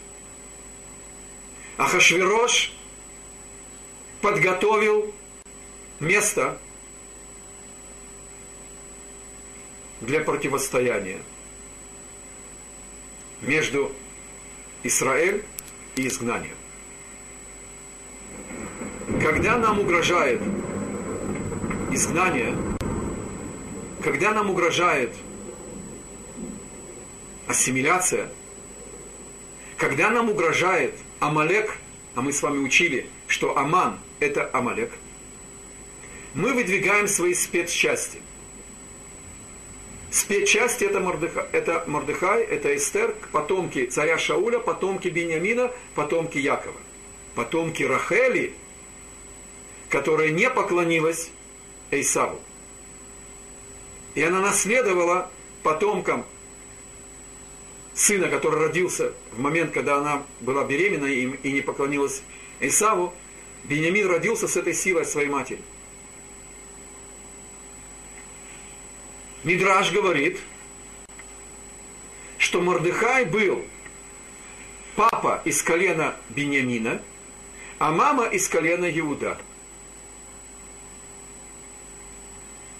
Ахашвирош 1.78 2.72
подготовил 4.24 5.12
место 6.00 6.56
для 10.00 10.20
противостояния 10.20 11.20
между 13.42 13.92
Израиль 14.82 15.44
и 15.96 16.08
изгнание. 16.08 16.54
Когда 19.20 19.58
нам 19.58 19.80
угрожает 19.80 20.40
изгнание, 21.92 22.56
когда 24.02 24.32
нам 24.32 24.48
угрожает 24.48 25.14
ассимиляция, 27.46 28.30
когда 29.76 30.08
нам 30.08 30.30
угрожает 30.30 30.94
Амалек, 31.20 31.76
а 32.14 32.22
мы 32.22 32.32
с 32.32 32.40
вами 32.40 32.64
учили, 32.64 33.10
что 33.28 33.58
Аман– 33.58 33.98
это 34.20 34.48
Амалек, 34.52 34.92
мы 36.34 36.52
выдвигаем 36.52 37.08
свои 37.08 37.34
спецчасти– 37.34 38.20
Спецчасти 40.14 40.84
это 40.84 41.00
Мордыхай, 41.00 41.44
это 41.50 41.82
Мордыхай, 41.88 42.44
это 42.44 42.76
Эстер, 42.76 43.16
потомки 43.32 43.86
царя 43.86 44.16
Шауля, 44.16 44.60
потомки 44.60 45.08
Бениамина, 45.08 45.72
потомки 45.96 46.38
Якова, 46.38 46.78
потомки 47.34 47.82
Рахели, 47.82 48.54
которая 49.88 50.30
не 50.30 50.48
поклонилась 50.48 51.32
Эйсаву. 51.90 52.38
И 54.14 54.22
она 54.22 54.40
наследовала 54.40 55.32
потомком 55.64 56.24
сына, 57.92 58.28
который 58.28 58.60
родился 58.60 59.14
в 59.32 59.40
момент, 59.40 59.72
когда 59.72 59.96
она 59.96 60.22
была 60.38 60.62
беременна 60.62 61.06
и 61.06 61.50
не 61.50 61.60
поклонилась 61.60 62.22
Исаву, 62.60 63.12
Бениамин 63.64 64.06
родился 64.06 64.46
с 64.46 64.56
этой 64.56 64.74
силой 64.74 65.06
своей 65.06 65.28
матери. 65.28 65.62
Мидраж 69.42 69.90
говорит, 69.92 70.38
что 72.38 72.60
Мордыхай 72.60 73.24
был 73.24 73.64
папа 74.96 75.42
из 75.44 75.62
колена 75.62 76.16
Бениамина, 76.30 77.02
а 77.78 77.90
мама 77.90 78.26
из 78.26 78.48
колена 78.48 78.86
Иуда. 78.98 79.38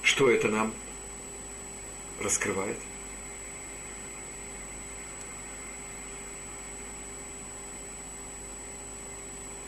Что 0.03 0.31
это 0.31 0.49
нам 0.49 0.73
раскрывает? 2.21 2.79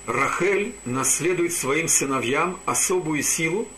Рахель 0.07 0.75
наследует 0.85 1.53
своим 1.53 1.89
сыновьям 1.89 2.61
особую 2.65 3.23
силу 3.23 3.69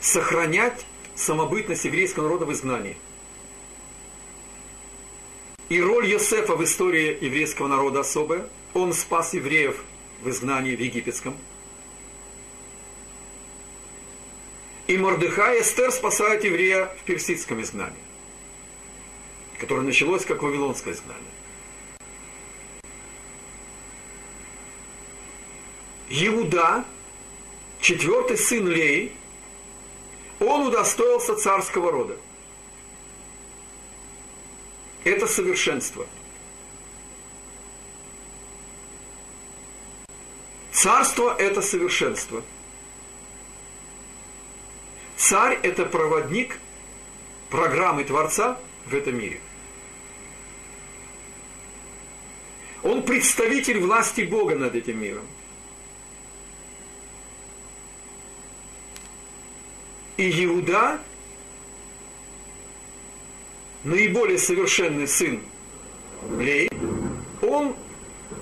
сохранять 0.00 0.84
самобытность 1.14 1.84
еврейского 1.84 2.24
народа 2.24 2.44
в 2.44 2.52
изгнании. 2.52 2.96
И 5.68 5.80
роль 5.80 6.06
Йосефа 6.06 6.56
в 6.56 6.64
истории 6.64 7.16
еврейского 7.24 7.68
народа 7.68 8.00
особая. 8.00 8.48
Он 8.74 8.92
спас 8.92 9.32
евреев 9.32 9.82
в 10.22 10.28
изгнании 10.28 10.74
в 10.74 10.80
египетском. 10.80 11.36
И 14.88 14.98
Мордыхай 14.98 15.62
Эстер 15.62 15.92
спасает 15.92 16.44
еврея 16.44 16.94
в 17.00 17.04
персидском 17.04 17.62
изгнании, 17.62 17.96
которое 19.58 19.82
началось 19.82 20.26
как 20.26 20.42
вавилонское 20.42 20.92
изгнание. 20.92 21.30
Иуда, 26.08 26.84
четвертый 27.80 28.36
сын 28.36 28.66
Леи, 28.68 29.12
он 30.40 30.66
удостоился 30.66 31.36
царского 31.36 31.90
рода. 31.90 32.16
Это 35.04 35.26
совершенство. 35.26 36.06
Царство– 40.72 41.34
это 41.38 41.62
совершенство. 41.62 42.42
Царь– 45.16 45.58
это 45.62 45.86
проводник 45.86 46.58
программы 47.48 48.04
Творца 48.04 48.58
в 48.86 48.94
этом 48.94 49.16
мире. 49.16 49.40
Он 52.82 53.02
представитель 53.02 53.78
власти 53.78 54.22
Бога 54.22 54.56
над 54.56 54.74
этим 54.74 55.00
миром. 55.00 55.26
И 60.16 60.44
Иуда, 60.44 61.00
наиболее 63.82 64.38
совершенный 64.38 65.08
сын 65.08 65.42
Лей, 66.38 66.70
он 67.42 67.74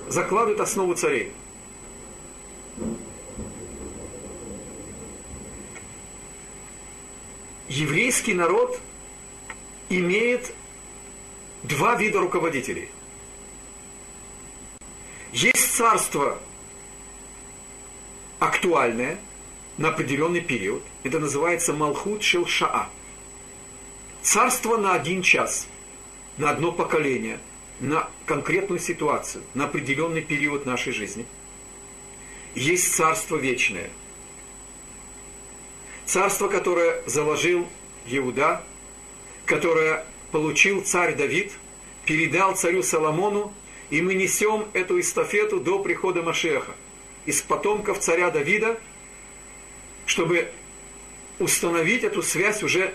закладывает 0.09 0.61
основу 0.61 0.95
царей. 0.95 1.33
Еврейский 7.69 8.35
народ 8.35 8.79
имеет 9.89 10.53
два 11.63 11.97
вида 11.97 12.21
руководителей. 12.21 12.91
Есть 15.33 15.75
царство 15.75 16.39
актуальное– 18.41 19.19
на 19.83 19.88
определенный 19.88 20.40
период. 20.40 20.81
Это 21.03 21.18
называется 21.18 21.73
Малхут 21.73 22.23
Шелшаа. 22.23 22.88
Царство 24.23 24.77
на 24.77 24.95
один 24.95 25.23
час, 25.23 25.66
на 26.37 26.51
одно 26.51 26.71
поколение, 26.71 27.40
на 27.81 28.09
конкретную 28.25 28.79
ситуацию, 28.79 29.42
на 29.55 29.64
определенный 29.64 30.23
период 30.23 30.66
нашей 30.66 30.92
жизни. 30.92 31.27
Есть 32.55 32.95
царство 32.95 33.35
вечное. 33.35 33.90
Царство, 36.07 36.47
которое 36.47 37.03
заложил 37.07 37.66
Иуда, 38.07 38.62
которое 39.47 40.07
получил 40.31 40.83
царь 40.83 41.16
Давид, 41.16 41.51
передал 42.05 42.55
царю 42.55 42.85
Соломону, 42.85 43.53
и 43.90 44.01
мы 44.01 44.14
несем 44.14 44.68
эту 44.75 45.01
эстафету 45.01 45.59
до 45.59 45.81
прихода 45.81 46.23
Машеха. 46.23 46.71
Из 47.27 47.42
потомков 47.42 47.99
царя 47.99 48.31
Давида– 48.31 48.79
чтобы 50.12 50.53
установить 51.38 52.05
эту 52.05 52.22
связь 52.22 52.62
уже 52.62 52.92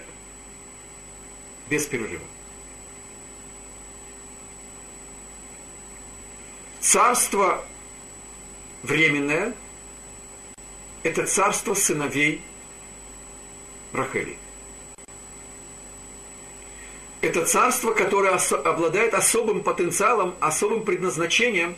без 1.67 1.83
перерыва. 1.87 2.23
Царство 6.79 7.65
временное– 8.83 9.55
это 11.03 11.25
царство 11.25 11.73
сыновей 11.73 12.43
Рахели. 13.93 14.37
Это 17.21 17.47
царство, 17.47 17.93
которое 17.93 18.35
обладает 18.63 19.15
особым 19.15 19.63
потенциалом, 19.63 20.35
особым 20.39 20.83
предназначением 20.83 21.75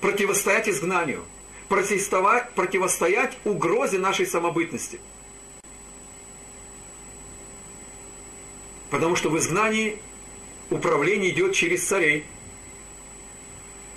противостоять 0.00 0.66
изгнанию– 0.66 1.26
противостоять, 1.68 3.36
угрозе 3.44 3.98
нашей 3.98 4.26
самобытности. 4.26 5.00
Потому 8.90 9.16
что 9.16 9.28
в 9.28 9.38
изгнании 9.38 9.98
управление 10.70 11.30
идет 11.30 11.54
через 11.54 11.84
царей, 11.84 12.24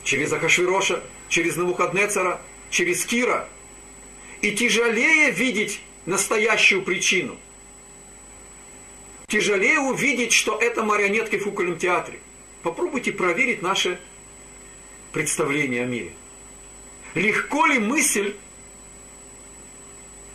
через 0.04 0.34
Ахашвироша, 0.34 1.02
через 1.30 1.56
Навуходнецара, 1.56 2.42
через 2.70 3.06
Кира. 3.06 3.48
И 4.42 4.52
тяжелее 4.52 5.32
видеть 5.32 5.82
настоящую 6.06 6.82
причину. 6.82 7.38
Тяжелее 9.28 9.80
увидеть, 9.80 10.34
что 10.34 10.58
это 10.58 10.84
марионетки 10.84 11.38
в 11.38 11.44
кукольном 11.44 11.78
театре. 11.78 12.20
Попробуйте 12.64 13.14
проверить 13.14 13.62
наше 13.62 14.00
представление 15.14 15.84
о 15.84 15.86
мире 15.86 16.12
легко 17.16 17.66
ли 17.66 17.80
мысль, 17.80 18.36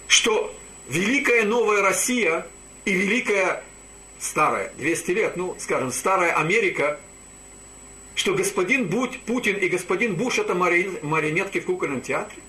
что 0.09 0.55
великая 0.89 1.45
новая 1.45 1.83
Россия 1.83 2.47
и 2.85 2.93
великая 2.93 3.65
старая, 4.19 4.73
200 4.77 5.11
лет, 5.13 5.37
ну, 5.37 5.57
скажем, 5.59 5.93
старая 5.93 6.33
Америка, 6.37 7.01
что 8.15 8.35
господин 8.35 8.89
Будь, 8.89 9.21
Путин 9.23 9.57
и 9.57 9.69
господин 9.69 10.15
Буш 10.15 10.39
это 10.39 10.55
марионетки 10.55 11.61
в 11.61 11.67
кукольном 11.67 12.01
театре? 12.01 12.41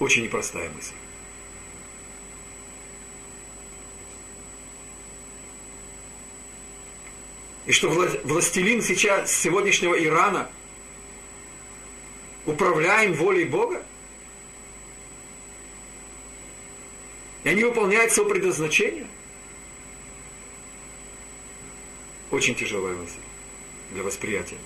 Очень 0.00 0.24
непростая 0.24 0.68
мысль. 0.70 0.94
И 7.66 7.72
что 7.72 7.88
властелин 7.88 8.82
сейчас 8.82 9.32
сегодняшнего 9.34 9.94
Ирана– 9.94 10.50
управляем 12.46 13.14
волей 13.14 13.44
Бога? 13.44 13.84
И 17.44 17.48
они 17.48 17.62
выполняют 17.62 18.12
свое 18.12 18.28
предназначение? 18.30 19.06
Очень 22.30 22.54
тяжелая 22.54 22.94
мысль 22.94 23.18
для 23.92 24.02
восприятия. 24.02 24.58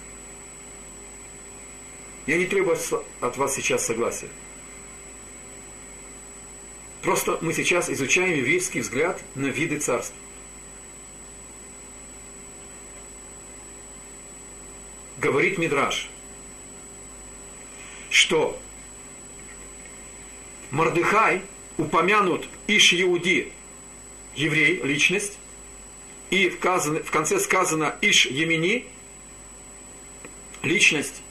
Я 2.27 2.39
не 2.39 2.47
требую 2.47 2.79
от 3.21 3.37
вас 3.37 3.55
сейчас 3.55 3.85
согласия. 3.85 4.29
Просто 7.03 7.39
мы 7.41 7.53
сейчас 7.53 7.89
изучаем 7.91 8.37
еврейский 8.37 8.81
взгляд 8.81 9.23
на 9.35 9.47
виды 9.47 9.79
царств. 9.79 10.15
Говорит 15.19 15.59
Мидраш– 15.59 16.11
что 18.29 18.61
Мордыхай 20.71 21.41
упомянут 21.79 22.47
Иш 22.67 22.93
Иуди, 22.93 23.51
еврей, 24.37 24.83
личность, 24.83 25.39
и 26.29 26.51
в, 26.51 26.59
конце 26.59 27.41
сказано 27.41 27.97
Иш 28.03 28.27
Емини, 28.27 28.85
личность 30.63 31.23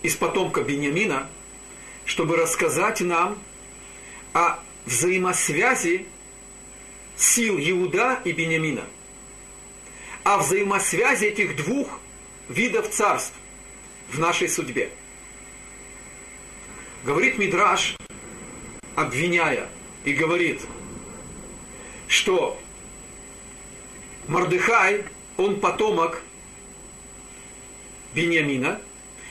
из 0.00 0.16
потомка 0.16 0.62
Бениамина, 0.62 1.28
чтобы 2.06 2.38
рассказать 2.38 3.02
нам 3.02 3.38
о 4.32 4.58
взаимосвязи 4.86 6.06
сил 7.14 7.58
Иуда 7.58 8.22
и 8.24 8.32
Бениамина, 8.32 8.84
о 10.24 10.38
взаимосвязи 10.38 11.26
этих 11.26 11.56
двух 11.56 12.00
видов 12.48 12.88
царств 12.88 13.34
в 14.10 14.18
нашей 14.18 14.48
судьбе. 14.48 14.90
Говорит 17.04 17.38
Мидраш, 17.38 17.96
обвиняя, 18.94 19.68
и 20.04 20.12
говорит, 20.12 20.60
что 22.08 22.58
Мордыхай, 24.28 25.04
он 25.36 25.60
потомок 25.60 26.22
Бениамина, 28.14 28.80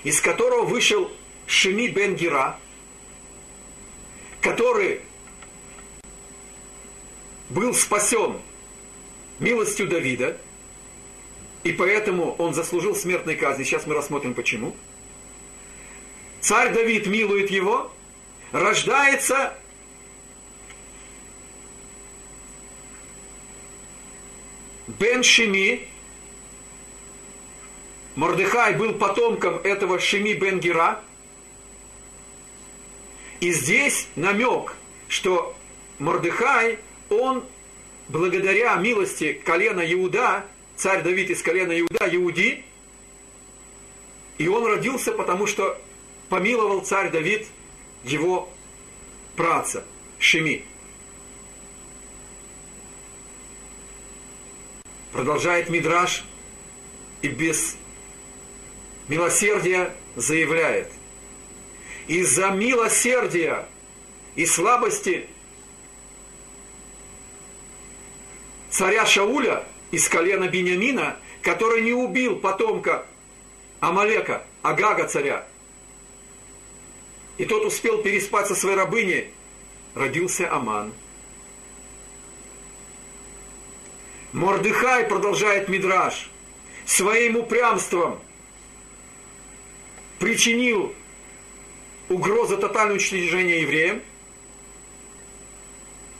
из 0.04 0.20
которого 0.20 0.66
вышел 0.66 1.12
Шими 1.46 1.88
бен 1.88 2.16
Гера, 2.16 2.60
который 4.42 5.02
был 7.50 7.74
спасен 7.74 8.40
милостью 9.40 9.88
Давида, 9.88 10.40
и 11.64 11.72
поэтому 11.72 12.36
он 12.38 12.54
заслужил 12.54 12.96
смертной 12.96 13.36
казни. 13.36 13.64
Сейчас 13.64 13.86
мы 13.86 13.94
рассмотрим 13.94 14.34
почему. 14.34 14.76
Царь 16.40 16.74
Давид 16.74 17.06
милует 17.06 17.52
его, 17.52 17.92
рождается 18.52 19.54
Бен 24.88 25.24
Шими, 25.24 25.88
Мордыхай 28.16 28.76
был 28.76 28.94
потомком 28.94 29.58
этого 29.58 30.00
Шими 30.00 30.34
Бен 30.34 30.60
Гера. 30.60 31.02
И 33.40 33.52
здесь 33.54 34.08
намек, 34.16 34.76
что 35.08 35.56
Мордыхай, 36.00 36.80
он 37.10 37.44
благодаря 38.10 38.76
милости 38.76 39.34
колена 39.34 39.82
Иуда, 39.94 40.46
царь 40.82 41.04
Давид 41.04 41.30
из 41.30 41.44
колена 41.44 41.80
Иуда, 41.80 42.10
Иуди, 42.10 42.66
и 44.40 44.48
он 44.48 44.66
родился, 44.66 45.12
потому 45.12 45.46
что 45.46 45.80
помиловал 46.28 46.82
царь 46.82 47.12
Давид 47.12 47.46
его 48.04 48.52
праца 49.36 49.86
Шими. 50.18 50.66
Продолжает 55.12 55.70
Мидраш 55.70 56.24
и 57.22 57.28
без 57.28 57.78
милосердия 59.08 59.94
заявляет. 60.16 60.92
Из-за 62.08 62.50
милосердия 62.50 63.68
и 64.36 64.48
слабости 64.48 65.28
царя 68.72 69.06
Шауля 69.06 69.64
из 69.92 70.08
колена 70.08 70.48
Бениамина, 70.48 71.18
который 71.42 71.82
не 71.82 71.94
убил 71.94 72.38
потомка 72.38 73.06
Амалека, 73.80 74.46
Агага 74.62 75.08
царя, 75.08 75.46
и 77.38 77.46
тот 77.46 77.66
успел 77.66 78.02
переспать 78.02 78.48
со 78.48 78.56
своей 78.56 78.76
рабыней, 78.76 79.32
родился 79.96 80.52
Аман. 80.52 80.94
Мордыхай, 84.32 85.06
продолжает 85.06 85.68
Мидраш, 85.68 86.30
своим 86.86 87.36
упрямством 87.36 88.20
причинил 90.20 90.94
угрозу 92.08 92.58
тотального 92.58 92.94
уничтожения 92.94 93.62
евреям, 93.62 94.02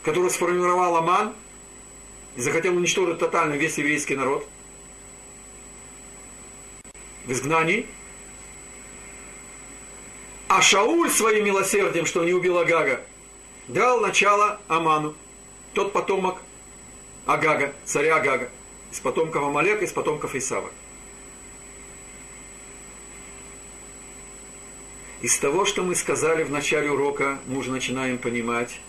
который 0.02 0.30
сформировал 0.30 0.96
Аман 0.96 1.34
захотел 2.36 2.76
уничтожить 2.76 3.18
тотально 3.18 3.54
весь 3.54 3.78
еврейский 3.78 4.16
народ 4.16 4.46
в 7.24 7.32
изгнании. 7.32 7.86
А 10.48 10.60
Шауль 10.60 11.10
своим 11.10 11.44
милосердием, 11.44 12.04
что 12.04 12.24
не 12.24 12.32
убил 12.32 12.58
Агага, 12.58 13.00
дал 13.68 14.00
начало 14.00 14.60
Аману, 14.68 15.14
тот 15.72 15.92
потомок 15.92 16.42
Агага, 17.26 17.72
царя 17.84 18.16
Агага, 18.16 18.50
из 18.90 19.00
потомков 19.00 19.42
Амалека, 19.42 19.84
из 19.84 19.92
потомков 19.92 20.34
Исава. 20.34 20.70
Из 25.22 25.38
того, 25.38 25.64
что 25.64 25.84
мы 25.84 25.94
сказали 25.94 26.42
в 26.42 26.50
начале 26.50 26.90
урока, 26.90 27.38
мы 27.46 27.58
уже 27.58 27.70
начинаем 27.70 28.18
понимать, 28.18 28.80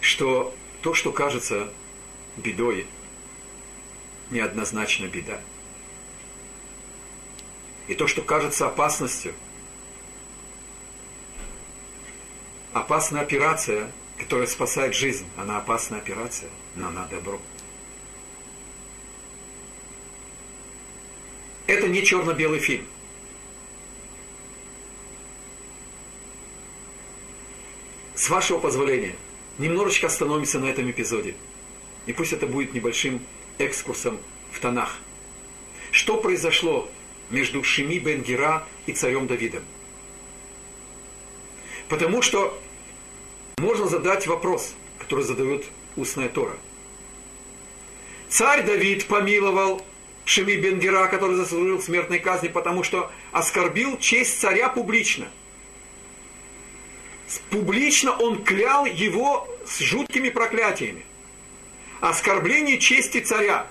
что 0.00 0.54
то, 0.82 0.94
что 0.94 1.12
кажется 1.12 1.72
бедой, 2.36 2.86
неоднозначно 4.30 5.06
беда. 5.06 5.40
И 7.86 7.94
то, 7.94 8.06
что 8.06 8.22
кажется 8.22 8.66
опасностью, 8.66 9.32
опасная 12.72 13.22
операция, 13.22 13.90
которая 14.18 14.46
спасает 14.46 14.94
жизнь, 14.94 15.26
она 15.36 15.58
опасная 15.58 15.98
операция, 15.98 16.50
но 16.74 16.88
она 16.88 17.06
добро. 17.06 17.40
Это 21.66 21.88
не 21.88 22.04
черно-белый 22.04 22.58
фильм. 22.58 22.86
С 28.14 28.28
вашего 28.28 28.58
позволения, 28.58 29.16
немножечко 29.58 30.06
остановимся 30.06 30.58
на 30.58 30.66
этом 30.66 30.90
эпизоде. 30.90 31.34
И 32.06 32.12
пусть 32.12 32.32
это 32.32 32.46
будет 32.46 32.74
небольшим 32.74 33.20
экскурсом 33.58 34.18
в 34.50 34.60
тонах. 34.60 34.96
Что 35.90 36.16
произошло 36.16 36.88
между 37.30 37.62
Шими 37.62 37.98
бен 37.98 38.22
Гера 38.22 38.66
и 38.86 38.92
царем 38.92 39.26
Давидом? 39.26 39.62
Потому 41.88 42.22
что 42.22 42.58
можно 43.58 43.86
задать 43.86 44.26
вопрос, 44.26 44.74
который 44.98 45.24
задает 45.24 45.66
устная 45.96 46.28
Тора. 46.28 46.56
Царь 48.28 48.64
Давид 48.64 49.06
помиловал 49.06 49.84
Шими 50.24 50.56
бен 50.56 50.78
Гера, 50.78 51.06
который 51.08 51.36
заслужил 51.36 51.80
смертной 51.82 52.18
казни, 52.18 52.48
потому 52.48 52.82
что 52.82 53.12
оскорбил 53.32 53.98
честь 53.98 54.40
царя 54.40 54.68
публично– 54.68 55.28
публично 57.50 58.12
он 58.12 58.44
клял 58.44 58.84
его 58.84 59.48
с 59.66 59.78
жуткими 59.78 60.28
проклятиями. 60.28 61.04
Оскорбление 62.00 62.78
чести 62.78 63.20
царя. 63.20 63.66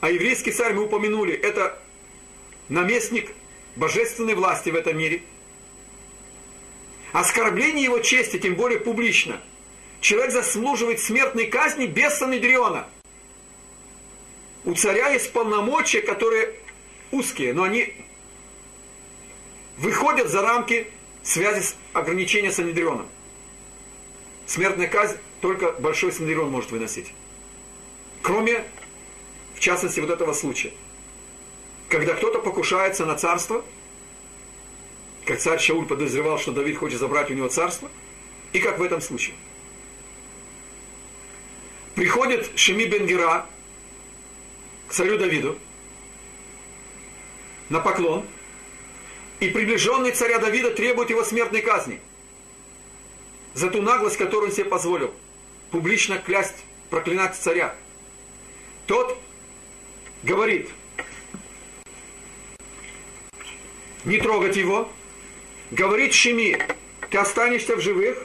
А 0.00 0.10
еврейский 0.10 0.52
царь 0.52 0.74
мы 0.74 0.84
упомянули, 0.84 1.32
это 1.32 1.80
наместник 2.68 3.32
божественной 3.76 4.34
власти 4.34 4.70
в 4.70 4.74
этом 4.74 4.98
мире. 4.98 5.22
Оскорбление 7.12 7.84
его 7.84 7.98
чести, 8.00 8.38
тем 8.38 8.54
более 8.54 8.80
публично. 8.80 9.40
Человек 10.00 10.32
заслуживает 10.32 11.00
смертной 11.00 11.46
казни 11.46 11.86
без 11.86 12.14
Санедриона. 12.18 12.88
У 14.64 14.74
царя 14.74 15.08
есть 15.08 15.32
полномочия, 15.32 16.02
которые 16.02 16.54
узкие, 17.10 17.52
но 17.52 17.64
они 17.64 17.94
выходят 19.76 20.28
за 20.28 20.42
рамки 20.42 20.88
связи 21.22 21.62
с 21.62 21.76
ограничения 21.92 22.50
с 22.50 22.56
Санедрионом. 22.56 23.06
Смертная 24.46 24.88
казнь 24.88 25.16
только 25.40 25.72
большой 25.72 26.12
Санедрион 26.12 26.50
может 26.50 26.70
выносить. 26.70 27.12
Кроме, 28.22 28.64
в 29.54 29.60
частности, 29.60 30.00
вот 30.00 30.10
этого 30.10 30.32
случая. 30.32 30.72
Когда 31.88 32.14
кто-то 32.14 32.40
покушается 32.40 33.06
на 33.06 33.16
царство, 33.16 33.64
как 35.24 35.38
царь 35.38 35.60
Шауль 35.60 35.86
подозревал, 35.86 36.38
что 36.38 36.52
Давид 36.52 36.78
хочет 36.78 36.98
забрать 36.98 37.30
у 37.30 37.34
него 37.34 37.48
царство, 37.48 37.90
и 38.52 38.58
как 38.58 38.78
в 38.78 38.82
этом 38.82 39.00
случае. 39.00 39.34
Приходит 41.94 42.50
Шеми 42.56 42.84
Бенгера 42.84 43.46
к 44.88 44.92
царю 44.92 45.18
Давиду 45.18 45.58
на 47.68 47.80
поклон– 47.80 48.24
и 49.42 49.50
приближенный 49.50 50.12
царя 50.12 50.38
Давида 50.38 50.70
требует 50.70 51.10
его 51.10 51.24
смертной 51.24 51.62
казни 51.62 52.00
за 53.54 53.70
ту 53.70 53.82
наглость, 53.82 54.16
которую 54.16 54.50
он 54.50 54.54
себе 54.54 54.66
позволил. 54.66 55.12
Публично 55.72 56.18
клясть, 56.18 56.64
проклинать 56.90 57.34
царя. 57.34 57.74
Тот 58.86 59.18
говорит, 60.22 60.70
не 64.04 64.18
трогать 64.18 64.56
его, 64.56 64.88
говорит 65.72 66.14
Шеми, 66.14 66.56
ты 67.10 67.18
останешься 67.18 67.74
в 67.74 67.80
живых. 67.80 68.24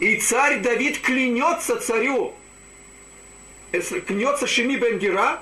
И 0.00 0.16
царь 0.16 0.58
Давид 0.58 0.98
клянется 0.98 1.76
царю, 1.76 2.34
клянется 3.70 4.48
Шеми 4.48 4.74
Бенгера, 4.74 5.40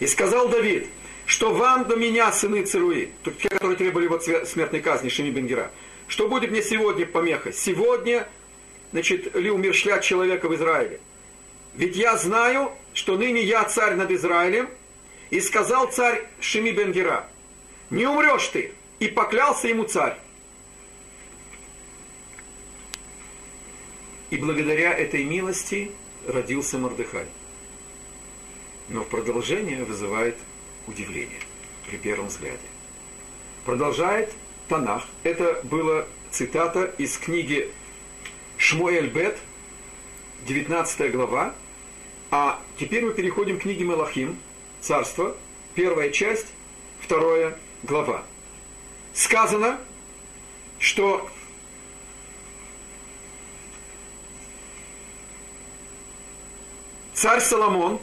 И 0.00 0.06
сказал 0.06 0.48
Давид, 0.48 0.86
что 1.26 1.54
вам 1.54 1.86
до 1.86 1.94
меня, 1.94 2.32
сыны 2.32 2.64
Церуи, 2.64 3.12
те, 3.22 3.48
которые 3.48 3.76
требовали 3.76 4.08
вот 4.08 4.24
смертной 4.24 4.80
казни 4.80 5.10
Шими 5.10 5.30
Бенгера, 5.30 5.70
что 6.08 6.26
будет 6.26 6.50
мне 6.50 6.62
сегодня 6.62 7.06
помеха? 7.06 7.52
Сегодня, 7.52 8.26
значит, 8.92 9.36
ли 9.36 9.50
умершлять 9.50 10.02
человека 10.02 10.48
в 10.48 10.54
Израиле? 10.56 11.00
Ведь 11.74 11.94
я 11.94 12.16
знаю, 12.16 12.72
что 12.94 13.16
ныне 13.16 13.42
я 13.42 13.62
царь 13.64 13.94
над 13.94 14.10
Израилем, 14.10 14.68
и 15.28 15.40
сказал 15.40 15.92
царь 15.92 16.24
Шими 16.40 16.70
Бенгера, 16.70 17.28
не 17.90 18.06
умрешь 18.06 18.48
ты, 18.48 18.72
и 18.98 19.06
поклялся 19.06 19.68
ему 19.68 19.84
царь. 19.84 20.16
И 24.30 24.36
благодаря 24.36 24.92
этой 24.92 25.24
милости 25.24 25.92
родился 26.26 26.78
Мордыхай. 26.78 27.26
Но 28.90 29.04
продолжение 29.04 29.84
вызывает 29.84 30.36
удивление 30.88 31.38
при 31.86 31.96
первом 31.96 32.26
взгляде. 32.26 32.58
Продолжает 33.64 34.32
Танах. 34.68 35.06
Это 35.22 35.60
была 35.62 36.06
цитата 36.30 36.92
из 36.98 37.16
книги 37.16 37.70
Шмуэль 38.58 39.08
Бет, 39.08 39.38
19 40.46 41.12
глава. 41.12 41.54
А 42.32 42.60
теперь 42.78 43.04
мы 43.04 43.12
переходим 43.12 43.58
к 43.58 43.62
книге 43.62 43.84
Мелахим, 43.84 44.38
Царство, 44.80 45.36
первая 45.74 46.10
часть, 46.10 46.48
вторая 47.00 47.56
глава. 47.84 48.24
Сказано, 49.12 49.78
что 50.78 51.28
царь 57.14 57.40
Соломон 57.40 58.00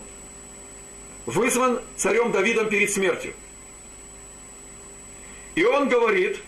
вызван 1.28 1.82
царем 1.98 2.32
Давидом 2.32 2.70
перед 2.70 2.90
смертью. 2.90 3.34
И 5.56 5.64
он 5.64 5.90
говорит 5.90 6.40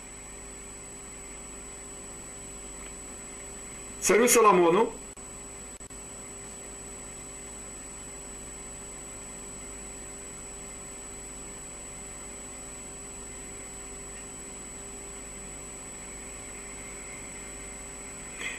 царю 3.99 4.27
Соломону, 4.27 4.93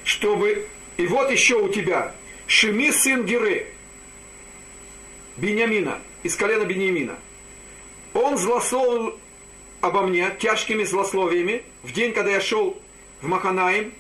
чтобы... 0.04 0.68
И 0.98 1.06
вот 1.06 1.30
еще 1.30 1.54
у 1.54 1.70
тебя 1.70 2.14
Шими 2.46 2.90
сын 2.90 3.24
Геры, 3.24 3.72
Бениамина, 5.38 6.02
из 6.22 6.36
колена 6.36 6.64
Бениамина. 6.64 7.18
Он 8.14 8.36
злословил 8.38 9.18
обо 9.80 10.02
мне 10.02 10.30
тяжкими 10.38 10.84
злословиями 10.84 11.62
в 11.82 11.92
день, 11.92 12.12
когда 12.12 12.32
я 12.32 12.40
шел 12.40 12.78
в 13.22 13.28
Маханаим 13.28 13.92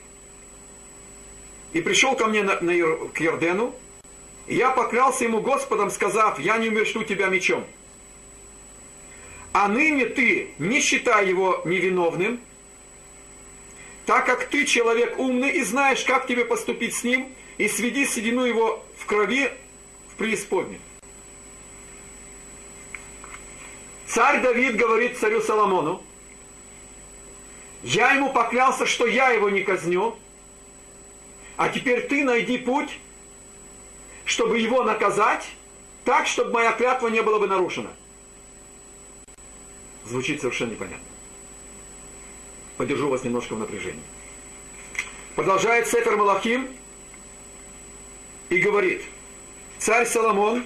и 1.72 1.80
пришел 1.80 2.16
ко 2.16 2.26
мне 2.26 2.42
на, 2.42 2.60
на, 2.60 2.72
к 3.08 3.20
Ярдену, 3.20 3.74
и 4.46 4.56
я 4.56 4.70
поклялся 4.70 5.24
ему 5.24 5.40
Господом, 5.40 5.90
сказав, 5.90 6.38
я 6.40 6.58
не 6.58 6.68
умершу 6.68 7.04
тебя 7.04 7.28
мечом. 7.28 7.64
А 9.52 9.68
ныне 9.68 10.06
ты 10.06 10.50
не 10.58 10.80
считай 10.80 11.28
его 11.28 11.62
невиновным, 11.64 12.40
так 14.06 14.26
как 14.26 14.46
ты 14.46 14.64
человек 14.64 15.18
умный 15.18 15.50
и 15.50 15.62
знаешь, 15.62 16.04
как 16.04 16.26
тебе 16.26 16.44
поступить 16.44 16.94
с 16.94 17.04
ним, 17.04 17.32
и 17.58 17.68
сведи 17.68 18.06
седину 18.06 18.44
его 18.44 18.84
в 18.96 19.06
крови 19.06 19.50
в 20.12 20.16
преисподней. 20.16 20.80
Царь 24.10 24.42
Давид 24.42 24.76
говорит 24.76 25.18
царю 25.18 25.40
Соломону, 25.40 26.02
я 27.82 28.12
ему 28.12 28.32
поклялся, 28.32 28.84
что 28.86 29.06
я 29.06 29.30
его 29.30 29.48
не 29.48 29.62
казню, 29.62 30.16
а 31.56 31.68
теперь 31.68 32.06
ты 32.06 32.24
найди 32.24 32.58
путь, 32.58 32.98
чтобы 34.24 34.58
его 34.58 34.82
наказать, 34.82 35.46
так, 36.04 36.26
чтобы 36.26 36.52
моя 36.52 36.72
клятва 36.72 37.08
не 37.08 37.22
была 37.22 37.38
бы 37.38 37.46
нарушена. 37.46 37.90
Звучит 40.04 40.40
совершенно 40.40 40.72
непонятно 40.72 41.10
подержу 42.80 43.10
вас 43.10 43.22
немножко 43.24 43.54
в 43.54 43.58
напряжении. 43.58 44.02
Продолжает 45.36 45.86
Сефер 45.86 46.16
Малахим 46.16 46.66
и 48.48 48.56
говорит, 48.56 49.02
царь 49.78 50.06
Соломон 50.06 50.64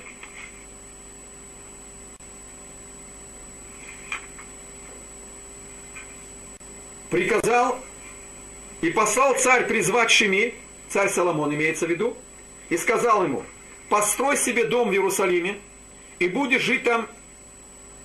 приказал 7.14 7.78
и 8.80 8.90
послал 8.90 9.34
царь 9.38 9.66
призвать 9.66 10.10
Шими, 10.10 10.54
царь 10.88 11.08
Соломон 11.08 11.54
имеется 11.54 11.86
в 11.86 11.90
виду, 11.90 12.16
и 12.68 12.76
сказал 12.76 13.24
ему, 13.24 13.44
построй 13.88 14.36
себе 14.36 14.64
дом 14.64 14.90
в 14.90 14.92
Иерусалиме, 14.92 15.58
и 16.18 16.28
будешь 16.28 16.62
жить 16.62 16.84
там, 16.84 17.08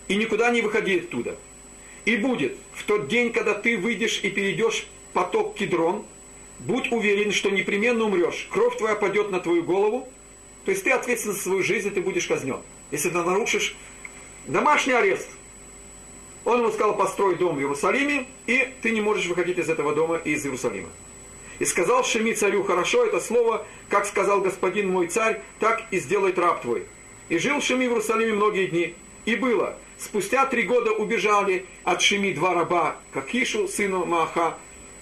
и 0.07 0.15
никуда 0.15 0.51
не 0.51 0.61
выходи 0.61 0.99
оттуда– 0.99 1.35
и 2.05 2.15
будет 2.15 2.57
в 2.73 2.83
тот 2.83 3.07
день, 3.07 3.31
когда 3.31 3.53
ты 3.53 3.77
выйдешь 3.77 4.21
и 4.23 4.29
перейдешь 4.29 4.87
поток 5.13 5.55
Кедрон, 5.55 6.05
будь 6.59 6.91
уверен, 6.91 7.31
что 7.31 7.49
непременно 7.49 8.05
умрешь. 8.05 8.47
Кровь 8.51 8.77
твоя 8.77 8.95
падет 8.95 9.29
на 9.31 9.39
твою 9.39 9.63
голову. 9.63 10.07
То 10.65 10.71
есть 10.71 10.83
ты 10.83 10.91
ответственен 10.91 11.35
за 11.35 11.41
свою 11.41 11.63
жизнь, 11.63 11.87
и 11.87 11.91
ты 11.91 12.01
будешь 12.01 12.25
казнен. 12.25 12.61
Если 12.91 13.09
ты 13.09 13.17
нарушишь 13.17 13.75
домашний 14.47 14.93
арест. 14.93 15.29
Он 16.45 16.59
ему 16.59 16.71
сказал, 16.71 16.95
построй 16.95 17.35
дом 17.35 17.55
в 17.55 17.59
Иерусалиме, 17.59 18.27
и 18.47 18.67
ты 18.81 18.91
не 18.91 19.01
можешь 19.01 19.27
выходить 19.27 19.57
из 19.57 19.69
этого 19.69 19.93
дома 19.93 20.17
и 20.17 20.31
из 20.31 20.45
Иерусалима. 20.45 20.89
И 21.59 21.65
сказал 21.65 22.03
Шеми 22.03 22.33
царю, 22.33 22.63
хорошо, 22.63 23.05
это 23.05 23.19
слово, 23.19 23.65
как 23.89 24.05
сказал 24.05 24.41
господин 24.41 24.89
мой 24.89 25.07
царь, 25.07 25.41
так 25.59 25.83
и 25.91 25.99
сделает 25.99 26.39
раб 26.39 26.61
твой. 26.61 26.85
И 27.27 27.37
жил 27.37 27.61
Шеми 27.61 27.87
в 27.87 27.91
Иерусалиме 27.91 28.33
многие 28.33 28.67
дни. 28.67 28.95
И 29.25 29.35
было, 29.35 29.77
Спустя 29.99 30.45
три 30.45 30.63
года 30.63 30.93
убежали 30.93 31.65
от 31.83 32.01
Шеми 32.01 32.31
два 32.31 32.53
раба 32.53 32.95
Какишу, 33.11 33.67
сыну 33.67 34.05
Маха, 34.05 34.57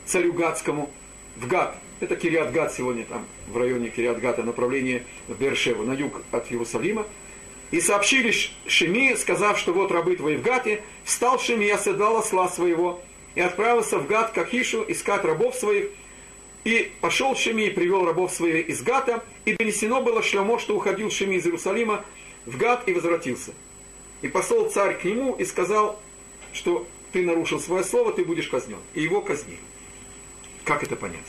царю 0.07 0.33
Гадскому, 0.33 0.91
в 1.35 1.47
Гад. 1.47 1.77
Это 1.99 2.15
Кириат 2.15 2.51
Гад 2.51 2.73
сегодня 2.73 3.05
там, 3.05 3.23
в 3.47 3.57
районе 3.57 3.89
Кириат 3.89 4.19
Гада, 4.19 4.41
направление 4.41 5.03
в 5.27 5.37
Бершеву, 5.37 5.83
на 5.83 5.93
юг 5.93 6.23
от 6.31 6.51
Иерусалима. 6.51 7.05
И 7.71 7.81
сообщили 7.81 8.33
Шеми, 8.65 9.15
сказав, 9.15 9.59
что 9.59 9.73
вот 9.73 9.91
рабы 9.91 10.15
твои 10.15 10.37
в 10.37 10.41
Гате, 10.41 10.83
встал 11.03 11.39
Шеми, 11.39 11.67
оседал 11.69 12.17
осла 12.17 12.47
своего, 12.47 13.01
и 13.35 13.41
отправился 13.41 13.99
в 13.99 14.07
Гад 14.07 14.31
к 14.31 14.37
Ахишу 14.37 14.85
искать 14.87 15.23
рабов 15.23 15.55
своих. 15.55 15.89
И 16.63 16.91
пошел 17.01 17.35
Шеми 17.35 17.67
и 17.67 17.69
привел 17.69 18.05
рабов 18.05 18.31
своих 18.31 18.67
из 18.69 18.81
Гата, 18.81 19.23
и 19.45 19.53
донесено 19.53 20.01
было 20.01 20.23
Шлемо, 20.23 20.59
что 20.59 20.75
уходил 20.75 21.11
Шеми 21.11 21.35
из 21.35 21.45
Иерусалима 21.45 22.05
в 22.45 22.57
Гад 22.57 22.87
и 22.87 22.93
возвратился. 22.93 23.53
И 24.21 24.27
посол 24.27 24.69
царь 24.69 24.97
к 24.97 25.03
нему 25.03 25.35
и 25.35 25.45
сказал, 25.45 25.99
что 26.53 26.87
ты 27.11 27.23
нарушил 27.23 27.59
свое 27.59 27.83
слово, 27.83 28.13
ты 28.13 28.23
будешь 28.23 28.47
казнен. 28.47 28.79
И 28.93 29.01
его 29.01 29.21
казнили. 29.21 29.59
Как 30.63 30.83
это 30.83 30.95
понять? 30.95 31.25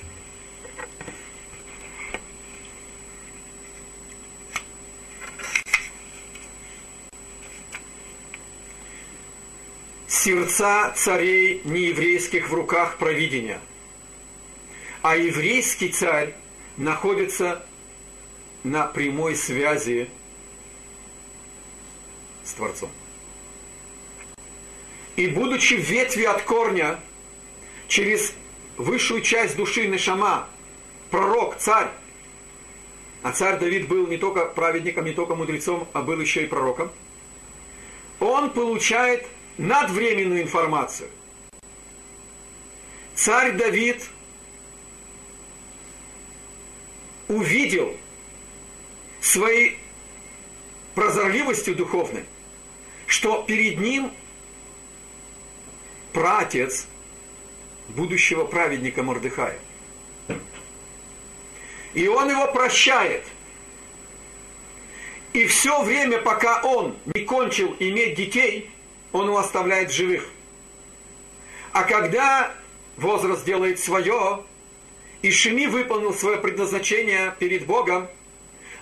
Сердца 10.09 10.91
царей 10.97 11.61
нееврейских 11.65 12.49
в 12.49 12.55
руках 12.55 12.97
провидения. 12.97 13.61
А 15.03 15.17
еврейский 15.17 15.91
царь 15.91 16.35
находится 16.79 17.63
на 18.65 18.87
прямой 18.87 19.37
связи 19.37 20.09
с 22.43 22.53
Творцом. 22.55 22.89
И 25.17 25.27
будучи 25.27 25.75
ветви 25.75 26.23
от 26.23 26.41
корня, 26.43 26.99
через 27.87 28.33
высшую 28.79 29.21
часть 29.21 29.57
души 29.57 29.89
Нешама, 29.89 30.49
пророк, 31.11 31.59
царь, 31.59 31.91
а 33.23 33.33
царь 33.33 33.59
Давид 33.59 33.89
был 33.89 34.07
не 34.07 34.17
только 34.17 34.47
праведником, 34.47 35.05
не 35.05 35.13
только 35.13 35.35
мудрецом, 35.35 35.87
а 35.93 36.01
был 36.01 36.19
еще 36.19 36.45
и 36.45 36.47
пророком, 36.47 36.91
он 38.21 38.51
получает 38.51 39.27
надвременную 39.59 40.43
информацию. 40.43 41.11
Царь 43.15 43.53
Давид 43.53 44.09
увидел 47.29 47.95
своей 49.21 49.79
прозорливостью 50.95 51.75
духовной– 51.75 52.25
что 53.09 53.43
перед 53.43 53.81
ним 53.81 54.13
пратец 56.13 56.87
будущего 57.89 58.45
праведника 58.45 59.03
Мордыхая. 59.03 59.59
И 61.95 62.07
он 62.07 62.31
его 62.31 62.53
прощает. 62.53 63.25
И 65.33 65.47
все 65.47 65.83
время, 65.83 66.19
пока 66.19 66.63
он 66.63 66.97
не 67.15 67.25
кончил 67.25 67.75
иметь 67.79 68.15
детей, 68.15 68.71
он 69.19 69.27
его 69.27 69.39
оставляет 69.39 69.91
в 69.91 69.95
живых. 69.95 70.29
А 71.73 71.85
когда 71.85 72.53
возраст 72.97 73.45
делает 73.45 73.79
свое, 73.79 74.45
и 75.23 75.31
Шими 75.31 75.67
выполнил 75.67 76.15
свое 76.15 76.39
предназначение 76.39 77.35
перед 77.39 77.67
Богом, 77.67 78.09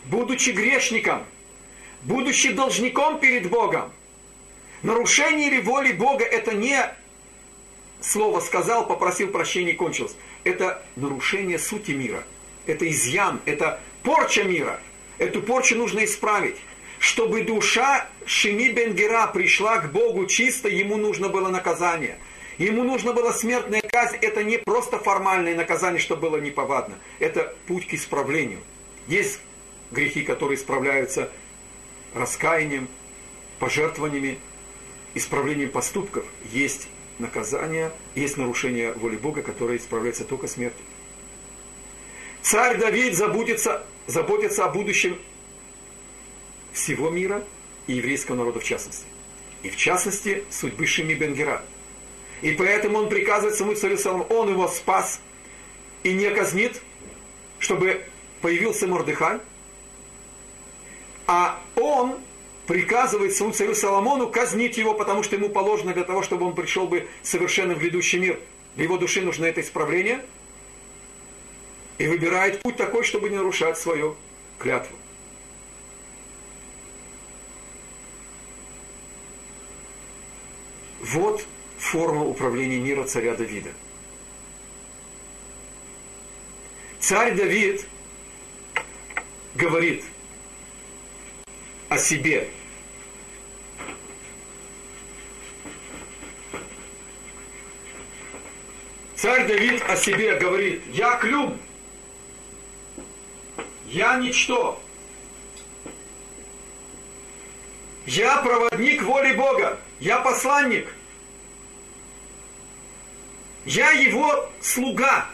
будучи 0.05 0.51
грешником, 0.51 1.25
будучи 2.03 2.53
должником 2.53 3.19
перед 3.19 3.49
Богом, 3.49 3.93
нарушение 4.83 5.49
или 5.49 5.61
воли 5.61 5.93
Бога 5.93 6.25
это 6.25 6.55
не 6.55 6.95
слово 8.01 8.41
сказал, 8.41 8.87
попросил 8.87 9.29
прощения 9.29 9.73
и 9.73 9.77
кончилось. 9.77 10.15
Это 10.45 10.83
нарушение 10.97 11.59
сути 11.59 11.93
мира. 11.93 12.23
Это 12.67 12.89
изъян, 12.89 13.41
это 13.47 13.81
порча 14.03 14.45
мира. 14.45 14.81
Эту 15.19 15.43
порчу 15.43 15.77
нужно 15.77 16.05
исправить. 16.05 16.57
Чтобы 16.99 17.43
душа 17.43 18.07
Шими 18.25 18.71
Бенгера 18.71 19.27
пришла 19.29 19.79
к 19.79 19.93
Богу 19.93 20.27
чисто, 20.27 20.69
ему 20.69 20.97
нужно 20.97 21.29
было 21.29 21.49
наказание. 21.49 22.19
Ему 22.59 22.85
нужно 22.85 23.13
было 23.13 23.33
смертная 23.33 23.83
казнь. 23.83 24.17
Это 24.23 24.43
не 24.43 24.59
просто 24.59 24.99
формальное 24.99 25.55
наказание, 25.55 26.01
чтобы 26.01 26.31
было 26.31 26.39
неповадно. 26.39 26.99
Это 27.19 27.55
путь 27.67 27.87
к 27.87 27.95
исправлению. 27.95 28.61
Есть 29.07 29.41
грехи, 29.91 30.23
которые 30.23 30.57
исправляются 30.57 31.31
раскаянием, 32.15 32.89
пожертвованиями, 33.59 34.39
исправлением 35.15 35.71
поступков. 35.71 36.25
Есть 36.51 36.89
наказание, 37.19 37.91
есть 38.15 38.37
нарушение 38.37 38.93
воли 38.93 39.17
Бога, 39.17 39.43
которое 39.43 39.77
исправляется 39.77 40.25
только 40.25 40.49
смертью. 40.49 40.85
Царь 42.43 42.79
Давид 42.79 43.15
заботится, 43.17 43.85
заботится 44.07 44.65
о 44.65 44.69
будущем 44.69 45.19
всего 46.77 47.11
мира 47.11 47.45
и 47.87 47.95
еврейского 47.95 48.37
народа 48.37 48.61
в 48.61 48.65
частности. 48.65 49.05
И 49.63 49.71
в 49.71 49.77
частности 49.77 50.45
судьбы 50.51 50.87
Шими 50.87 51.15
Бенгера. 51.15 51.63
И 52.43 52.53
поэтому 52.53 52.99
он 52.99 53.09
приказывает 53.09 53.57
самому 53.57 53.77
царю 53.77 53.97
Соломону, 53.97 54.27
он 54.29 54.51
его 54.51 54.69
спас 54.69 55.21
и 56.03 56.13
не 56.13 56.31
казнит, 56.31 56.81
чтобы 57.59 58.05
появился 58.43 58.87
Мордыхай. 58.87 59.41
А 61.27 61.61
он 61.75 62.17
приказывает 62.67 63.35
своему 63.35 63.55
царю 63.55 63.75
Соломону 63.75 64.29
казнить 64.29 64.77
его, 64.77 64.95
потому 64.95 65.23
что 65.23 65.37
ему 65.37 65.49
положено 65.49 65.93
для 65.95 66.05
того, 66.05 66.23
чтобы 66.23 66.47
он 66.47 66.55
пришел 66.55 66.87
бы 66.87 67.09
совершенно 67.23 67.75
в 67.75 67.79
грядущий 67.79 68.19
мир. 68.19 68.39
Для 68.77 68.85
его 68.85 68.99
души 68.99 69.23
нужно 69.23 69.47
это 69.47 69.61
исправление– 69.61 70.25
и 71.99 72.07
выбирает 72.07 72.61
путь 72.61 72.77
такой, 72.77 73.05
чтобы 73.05 73.31
не 73.31 73.37
нарушать 73.37 73.79
свою 73.79 74.17
клятву. 74.59 74.97
Вот 81.13 81.47
форма 81.79 82.25
управления 82.25 82.79
мира 82.79 83.05
царя 83.05 83.37
Давида. 83.37 83.71
Царь 86.99 87.37
Давид 87.37 87.87
говорит 89.55 90.05
о 91.89 91.99
себе. 91.99 92.49
Царь 99.15 99.47
Давид 99.47 99.83
о 99.89 99.97
себе 99.97 100.35
говорит, 100.37 100.83
я 100.93 101.17
клюм, 101.19 101.57
я 103.87 104.17
ничто. 104.17 104.83
Я 108.07 108.39
проводник 108.39 109.03
воли 109.03 109.33
Бога. 109.35 109.79
Я 110.01 110.19
посланник. 110.21 110.93
Я 113.65 113.91
его 113.91 114.51
слуга. 114.61 115.29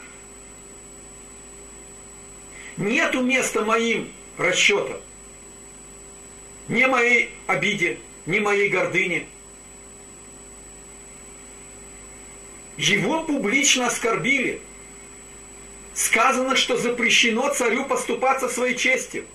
Нету 2.77 3.23
места 3.23 3.65
моим 3.65 4.13
расчетам. 4.39 5.01
Не 6.69 6.87
моей 6.87 7.35
обиде, 7.47 7.99
не 8.25 8.41
моей 8.41 8.69
гордыне. 8.69 9.27
Его 12.79 13.25
публично 13.25 13.89
оскорбили– 13.89 14.63
сказано, 15.95 16.57
что 16.57 16.77
запрещено 16.77 17.53
царю 17.55 17.85
поступаться 17.87 18.49
своей 18.49 18.77
честью. 18.77 19.27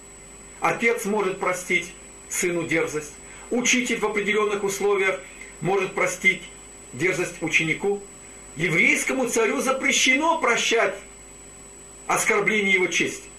Отец 0.60 1.06
может 1.06 1.40
простить 1.40 1.94
сыну 2.30 2.64
дерзость. 2.64 3.14
Учитель 3.50 4.00
в 4.00 4.06
определенных 4.06 4.64
условиях 4.64 5.20
может 5.62 5.94
простить 5.94 6.44
дерзость 6.94 7.42
ученику. 7.42 8.02
Еврейскому 8.56 9.30
царю 9.30 9.62
запрещено 9.62 10.40
прощать 10.40 10.96
оскорбление 12.08 12.74
его 12.74 12.88
чести. 12.88 13.30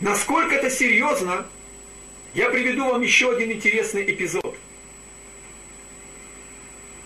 Насколько 0.00 0.54
это 0.54 0.70
серьезно, 0.70 1.46
я 2.34 2.48
приведу 2.50 2.86
вам 2.86 3.02
еще 3.02 3.32
один 3.32 3.52
интересный 3.52 4.02
эпизод. 4.02 4.56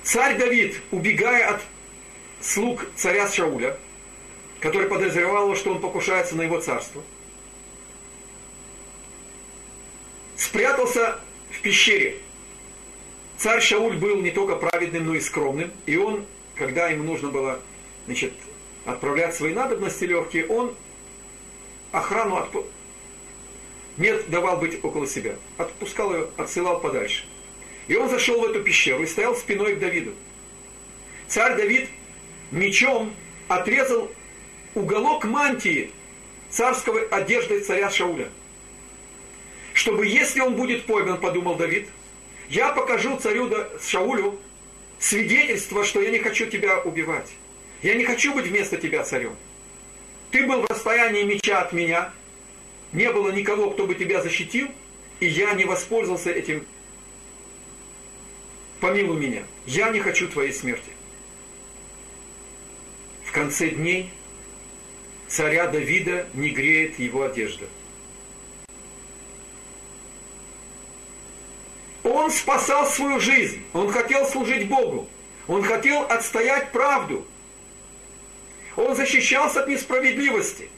Царь 0.03 0.39
Давид, 0.39 0.80
убегая 0.91 1.55
от 1.55 1.62
слуг 2.41 2.87
царя 2.95 3.28
Шауля, 3.28 3.76
который 4.61 4.89
подозревал, 4.89 5.57
что 5.57 5.72
он 5.72 5.80
покушается 5.80 6.37
на 6.37 6.43
его 6.43 6.61
царство, 6.61 7.03
спрятался 10.37 11.18
в 11.51 11.61
пещере. 11.61 12.16
Царь 13.37 13.61
Шауль 13.61 13.97
был 13.97 14.20
не 14.20 14.30
только 14.30 14.57
праведным, 14.57 15.07
но 15.07 15.14
и 15.14 15.20
скромным, 15.20 15.72
и 15.87 15.97
он, 15.97 16.24
когда 16.55 16.89
ему 16.89 17.05
нужно 17.05 17.28
было 17.28 17.61
значит, 18.07 18.32
отправлять 18.85 19.35
свои 19.35 19.53
надобности 19.53 20.05
легкие, 20.05 20.47
он 20.47 20.74
охрану 21.93 22.37
отп... 22.37 22.66
нет 23.97 24.28
давал 24.30 24.59
быть 24.59 24.82
около 24.85 25.07
себя, 25.07 25.37
отпускал 25.57 26.14
ее, 26.14 26.28
отсылал 26.37 26.80
подальше. 26.80 27.24
И 27.89 27.97
он 27.97 28.09
зашел 28.09 28.41
в 28.41 28.45
эту 28.45 28.62
пещеру 28.62 29.03
и 29.03 29.07
стоял 29.07 29.37
спиной 29.37 29.76
к 29.76 29.78
Давиду. 29.78 30.12
Царь 31.28 31.57
Давид 31.57 31.89
мечом 32.51 33.14
отрезал 33.49 34.11
уголок 34.74 35.24
мантии 35.24 35.91
царской 36.51 37.07
одежды 37.09 37.61
царя 37.61 37.91
Шауля. 37.91 38.28
Чтобы 39.75 40.07
если 40.07 40.41
он 40.41 40.55
будет 40.55 40.87
пойман, 40.87 41.20
подумал 41.20 41.57
Давид, 41.57 41.89
я 42.49 42.72
покажу 42.72 43.18
царю 43.18 43.51
Шаулю 43.87 44.41
свидетельство, 44.99 45.85
что 45.85 46.01
я 46.01 46.11
не 46.11 46.18
хочу 46.18 46.47
тебя 46.47 46.81
убивать. 46.81 47.31
Я 47.83 47.95
не 47.95 48.05
хочу 48.05 48.33
быть 48.33 48.47
вместо 48.47 48.79
тебя 48.79 49.05
царем. 49.05 49.37
Ты 50.31 50.47
был 50.47 50.62
в 50.62 50.70
расстоянии 50.70 51.25
меча 51.25 51.61
от 51.61 51.75
меня, 51.75 52.12
не 52.93 53.12
было 53.12 53.31
никого, 53.31 53.70
кто 53.70 53.87
бы 53.87 53.95
тебя 53.95 54.22
защитил, 54.22 54.68
и 55.20 55.27
я 55.27 55.53
не 55.53 55.66
воспользовался 55.66 56.31
этим. 56.31 56.64
Помилуй 58.81 59.18
меня, 59.18 59.43
я 59.66 59.91
не 59.91 60.01
хочу 60.01 60.29
твоей 60.29 60.53
смерти 60.53 60.95
конце 63.35 63.68
дней 63.68 64.11
царя 65.29 65.66
Давида 65.66 66.29
не 66.35 66.51
греет 66.51 66.99
его 67.01 67.25
одежда. 67.25 67.66
Он 72.05 72.30
спасал 72.30 72.86
свою 72.86 73.18
жизнь, 73.18 73.64
он 73.72 73.90
хотел 73.90 74.26
служить 74.26 74.68
Богу, 74.68 75.09
он 75.48 75.62
хотел 75.62 76.02
отстоять 76.02 76.70
правду, 76.70 77.26
он 78.76 78.94
защищался 78.94 79.62
от 79.62 79.68
несправедливости. 79.68 80.68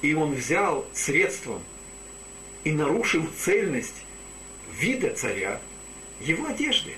И 0.00 0.14
он 0.14 0.34
взял 0.34 0.86
средством 0.92 1.60
и 2.62 2.70
нарушил 2.70 3.26
цельность 3.36 4.04
вида 4.78 5.12
царя 5.14 5.60
его 6.20 6.46
одежды. 6.46 6.94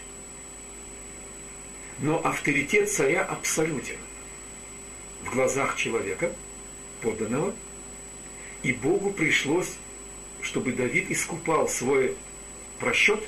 Но 2.01 2.19
авторитет 2.23 2.91
царя 2.91 3.23
абсолютен 3.23 3.97
в 5.23 5.33
глазах 5.33 5.77
человека, 5.77 6.33
подданного, 7.01 7.55
и 8.63 8.75
Богу 8.75 9.11
пришлось, 9.11 9.73
чтобы 10.43 10.73
Давид 10.73 11.11
искупал 11.11 11.67
свой 11.67 12.17
просчет, 12.81 13.23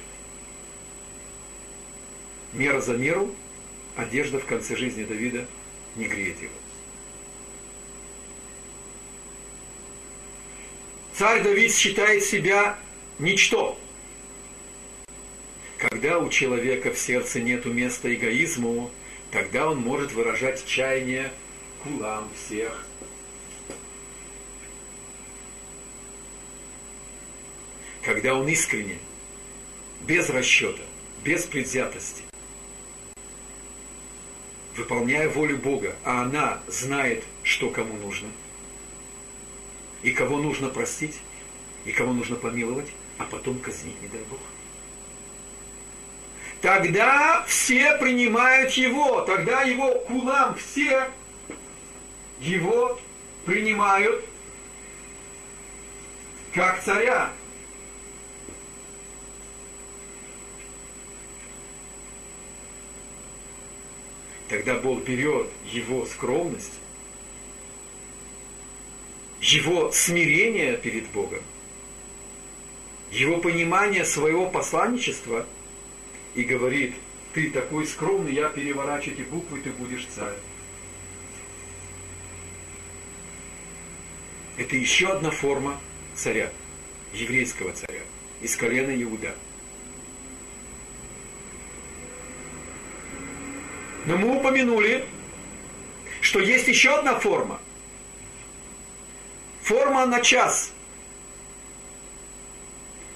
мера 2.52 2.80
за 2.80 2.96
меру, 2.96 3.32
одежда 3.94 4.40
в 4.40 4.46
конце 4.46 4.74
жизни 4.74 5.04
Давида 5.04 5.46
не 5.94 6.06
греет 6.06 6.40
его. 6.42 6.52
Царь 11.14 11.42
Давид 11.42 11.72
считает 11.72 12.24
себя 12.24 12.78
ничто. 13.18 13.78
Когда 15.76 16.18
у 16.18 16.30
человека 16.30 16.92
в 16.92 16.98
сердце 16.98 17.40
нет 17.40 17.66
места 17.66 18.12
эгоизму, 18.12 18.90
тогда 19.30 19.68
он 19.68 19.78
может 19.78 20.12
выражать 20.12 20.64
чаяние 20.64 21.30
кулам 21.82 22.30
всех. 22.34 22.86
Когда 28.02 28.34
он 28.34 28.48
искренне– 28.48 28.98
без 30.06 30.28
расчета, 30.30 30.82
без 31.24 31.44
предвзятости, 31.44 32.22
выполняя 34.76 35.28
волю 35.28 35.58
Бога, 35.58 35.94
а 36.04 36.22
она 36.22 36.60
знает, 36.66 37.24
что 37.42 37.70
кому 37.70 37.94
нужно, 37.96 38.28
и 40.02 40.10
кого 40.10 40.38
нужно 40.38 40.68
простить, 40.68 41.20
и 41.84 41.92
кого 41.92 42.12
нужно 42.12 42.36
помиловать, 42.36 42.88
а 43.18 43.24
потом 43.24 43.58
казнить, 43.58 44.00
не 44.02 44.08
дай 44.08 44.22
Бог. 44.30 44.40
Тогда 46.60 47.44
все 47.48 47.96
принимают 47.98 48.72
его, 48.72 49.22
тогда 49.22 49.62
его 49.62 49.98
кулам 50.00 50.56
все 50.56 51.10
его 52.40 53.00
принимают 53.44 54.24
как 56.54 56.82
царя. 56.82 57.30
Тогда 64.52 64.74
Бог 64.74 65.02
берет 65.02 65.48
его 65.64 66.04
скромность, 66.04 66.74
его 69.40 69.90
смирение 69.92 70.76
перед 70.76 71.06
Богом, 71.08 71.40
его 73.10 73.38
понимание 73.38 74.04
своего 74.04 74.50
посланничества 74.50 75.46
и 76.34 76.42
говорит, 76.42 76.94
ты 77.32 77.48
такой 77.48 77.86
скромный, 77.86 78.34
я 78.34 78.50
переворачиваю 78.50 79.18
эти 79.18 79.26
буквы, 79.26 79.60
ты 79.60 79.70
будешь 79.70 80.06
царь. 80.14 80.36
Это 84.58 84.76
еще 84.76 85.12
одна 85.12 85.30
форма 85.30 85.80
царя, 86.14 86.52
еврейского 87.14 87.72
царя, 87.72 88.02
из 88.42 88.54
колена 88.54 88.94
Иуда. 89.02 89.34
Но 94.04 94.16
мы 94.16 94.36
упомянули, 94.36 95.04
что 96.20 96.40
есть 96.40 96.68
еще 96.68 96.96
одна 96.96 97.18
форма. 97.18 97.60
Форма 99.62 100.06
на 100.06 100.20
час. 100.20 100.72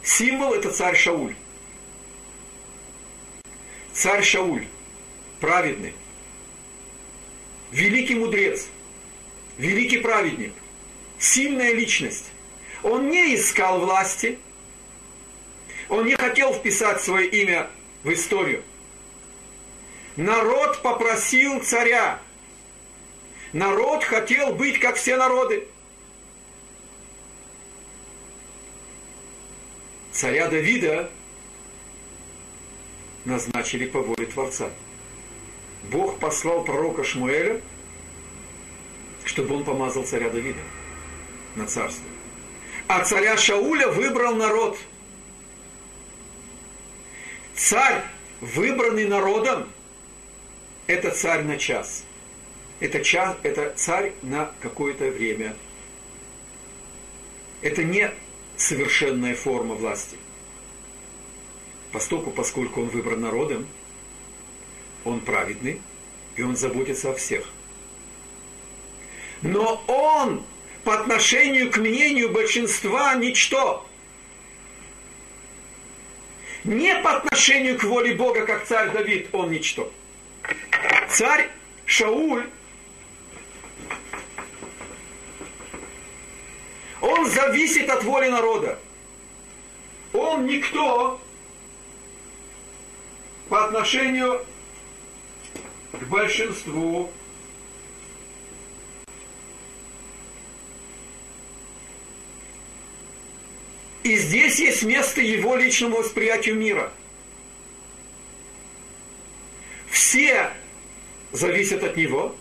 Символ 0.03 0.55
это 0.55 0.71
царь 0.71 0.97
Шауль. 0.97 1.35
Царь 3.93 4.23
Шауль, 4.23 4.67
праведный, 5.41 5.95
великий 7.73 8.15
мудрец, 8.15 8.69
великий 9.57 9.99
праведник, 9.99 10.53
сильная 11.19 11.73
личность. 11.73 12.27
Он 12.83 13.09
не 13.09 13.35
искал 13.35 13.81
власти, 13.81 14.39
он 15.89 16.05
не 16.05 16.15
хотел 16.15 16.53
вписать 16.53 17.03
свое 17.03 17.27
имя 17.27 17.71
в 18.05 18.13
историю. 18.13 18.63
Народ 20.17 20.81
попросил 20.81 21.63
царя. 21.63 22.19
Народ 23.53 24.03
хотел 24.03 24.55
быть 24.55 24.81
как 24.81 24.97
все 24.97 25.17
народы. 25.17 25.69
Царя 30.13 30.49
Давида 30.49 31.11
назначили 33.27 33.85
по 33.87 34.01
воле 34.01 34.27
Творца. 34.27 34.71
Бог 35.91 36.19
послал 36.19 36.65
пророка 36.65 37.05
Шмуэля, 37.05 37.61
чтобы 39.25 39.57
он 39.57 39.65
помазал 39.65 40.05
царя 40.05 40.31
Давида 40.31 40.61
на 41.57 41.67
царство. 41.67 42.05
А 42.89 43.05
царя 43.05 43.37
Шауля 43.37 43.89
выбрал 43.89 44.35
народ. 44.35 44.79
Царь, 47.55 48.03
выбранный 48.41 49.07
народом, 49.07 49.69
это 50.87 51.11
царь 51.11 51.43
на 51.43 51.57
час. 51.57 52.05
Это, 52.79 53.03
час, 53.03 53.37
это 53.43 53.73
царь 53.77 54.13
на 54.23 54.53
какое-то 54.61 55.11
время. 55.11 55.57
Это 57.63 57.83
не 57.83 58.11
совершенная 58.57 59.35
форма 59.35 59.75
власти. 59.75 60.17
Постоку, 61.93 62.31
поскольку 62.31 62.83
он 62.83 62.89
выбран 62.89 63.21
народом, 63.21 63.67
он 65.05 65.21
праведный, 65.21 65.81
и 66.37 66.43
он 66.43 66.57
заботится 66.57 67.11
о 67.11 67.15
всех. 67.15 67.49
Но 69.43 69.83
он 69.87 70.45
по 70.85 71.01
отношению 71.01 71.71
к 71.71 71.79
мнению 71.79 72.31
большинства 72.31 73.15
ничто. 73.15 73.87
Не 76.65 76.97
по 76.97 77.17
отношению 77.17 77.79
к 77.79 77.85
воле 77.85 78.15
Бога, 78.15 78.45
как 78.45 78.67
царь 78.67 78.91
Давид, 78.91 79.29
он 79.33 79.51
ничто. 79.51 79.93
Царь 81.11 81.51
Шауль, 81.87 82.49
он 87.01 87.31
зависит 87.31 87.89
от 87.89 88.05
воли 88.05 88.29
народа. 88.29 88.79
Он 90.13 90.47
никто 90.47 91.21
по 93.49 93.65
отношению 93.67 94.45
к 95.93 96.03
большинству 96.05 97.11
И 104.07 104.17
здесь 104.19 104.61
есть 104.61 104.85
место 104.85 105.21
его 105.21 105.57
личному 105.57 105.97
восприятию 105.97 106.55
мира. 106.55 106.93
Все 109.91 110.53
зависят 111.37 111.83
от 111.83 111.97
него 111.97 112.35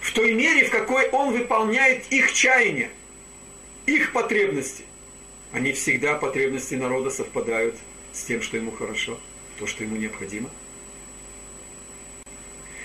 в 0.00 0.12
той 0.12 0.32
мере, 0.32 0.64
в 0.64 0.70
какой 0.70 1.08
он 1.10 1.32
выполняет 1.32 2.06
их 2.10 2.32
чаяния, 2.32 2.90
их 3.86 4.12
потребности. 4.12 4.84
Они 5.52 5.72
всегда, 5.72 6.14
потребности 6.14 6.74
народа, 6.74 7.10
совпадают 7.10 7.76
с 8.12 8.24
тем, 8.24 8.42
что 8.42 8.56
ему 8.56 8.72
хорошо– 8.72 9.18
то, 9.58 9.66
что 9.66 9.84
ему 9.84 9.96
необходимо. 9.96 10.50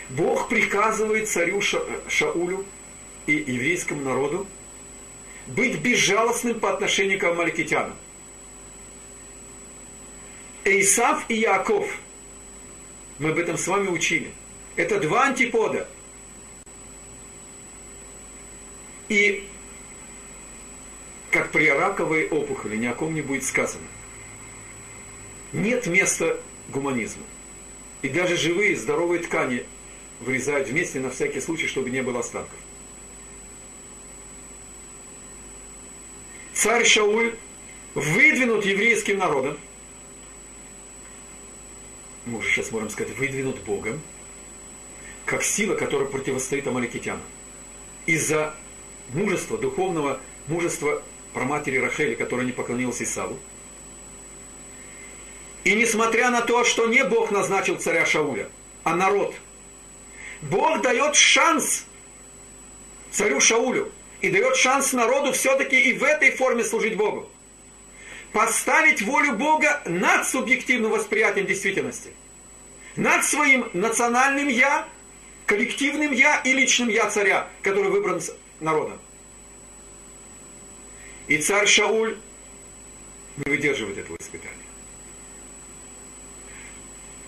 Бог 0.10 0.48
приказывает 0.48 1.28
царю 1.28 1.60
Ша, 1.60 1.82
Шаулю 2.08 2.66
и 3.26 3.34
еврейскому 3.34 4.02
народу 4.02 4.48
быть 5.48 5.80
безжалостным 5.80 6.60
по 6.60 6.72
отношению 6.74 7.20
к 7.20 7.24
амаликитянам. 7.24 7.96
Эйсав 10.64 11.26
и 11.30 11.36
Яков, 11.36 11.90
мы 13.20 13.30
об 13.30 13.38
этом 13.38 13.58
с 13.58 13.68
вами 13.68 13.88
учили, 13.88 14.32
это 14.78 15.00
два 15.00 15.26
антипода. 15.26 15.90
И 19.10 19.48
как 21.32 21.52
при 21.52 21.70
раковой 21.70 22.28
опухоли 22.30 22.78
ни 22.78 22.86
о 22.86 22.94
ком 22.94 23.14
не 23.14 23.22
будет 23.22 23.44
сказано. 23.44 23.88
Нет 25.52 25.88
места 25.88 26.40
гуманизма. 26.70 27.24
И 28.02 28.10
даже 28.10 28.38
живые, 28.38 28.76
здоровые 28.76 29.22
ткани 29.22 29.66
вырезают 30.20 30.68
вместе 30.70 31.00
на 31.00 31.10
всякий 31.10 31.42
случай, 31.42 31.68
чтобы 31.68 31.90
не 31.90 32.04
было 32.04 32.20
останков. 32.20 32.58
Царь 36.54 36.86
Шауль 36.86 37.36
выдвинут 37.96 38.66
еврейским 38.66 39.18
народом, 39.18 39.58
мы 42.26 42.40
уже 42.40 42.50
сейчас 42.50 42.72
можем 42.72 42.90
сказать, 42.90 43.16
выдвинут 43.16 43.60
Богом, 43.60 44.02
как 45.28 45.44
сила, 45.44 45.76
которая 45.76 46.08
противостоит 46.08 46.66
амаликитянам. 46.66 47.22
Из-за 48.08 48.56
мужества, 49.10 49.58
духовного 49.58 50.20
мужества 50.48 51.04
проматери 51.34 51.78
Рахели, 51.78 52.16
которая 52.16 52.46
не 52.46 52.54
поклонилась 52.54 53.02
Исаву, 53.02 53.38
и 55.66 55.76
несмотря 55.76 56.30
на 56.30 56.42
то, 56.42 56.64
что 56.64 56.88
не 56.88 57.04
Бог 57.04 57.30
назначил 57.30 57.76
царя 57.76 58.06
Шауля, 58.06 58.48
а 58.86 58.96
народ, 58.96 59.36
Бог 60.42 60.82
дает 60.82 61.16
шанс 61.18 61.84
царю 63.12 63.42
Шаулю 63.42 63.92
и 64.22 64.30
дает 64.30 64.56
шанс 64.56 64.94
народу 64.94 65.34
все-таки 65.34 65.78
и 65.78 65.94
в 65.94 66.04
этой 66.04 66.32
форме 66.32 66.64
служить 66.64 66.96
Богу. 66.96 67.30
Поставить 68.32 69.02
волю 69.02 69.34
Бога 69.34 69.82
над 69.86 70.26
субъективным 70.26 70.92
восприятием 70.92 71.48
действительности. 71.48 72.12
Над 72.96 73.26
своим 73.26 73.70
национальным 73.74 74.48
«я», 74.48 74.88
коллективным 75.48 76.12
«я» 76.12 76.42
и 76.42 76.54
личным 76.54 76.90
«я» 76.90 77.10
царя, 77.10 77.48
который 77.64 77.90
выбран 77.90 78.22
народом. 78.60 79.00
И 81.28 81.40
царь 81.40 81.66
Шауль 81.66 82.18
не 83.38 83.50
выдерживает 83.50 83.98
этого 83.98 84.18
испытания 84.20 84.68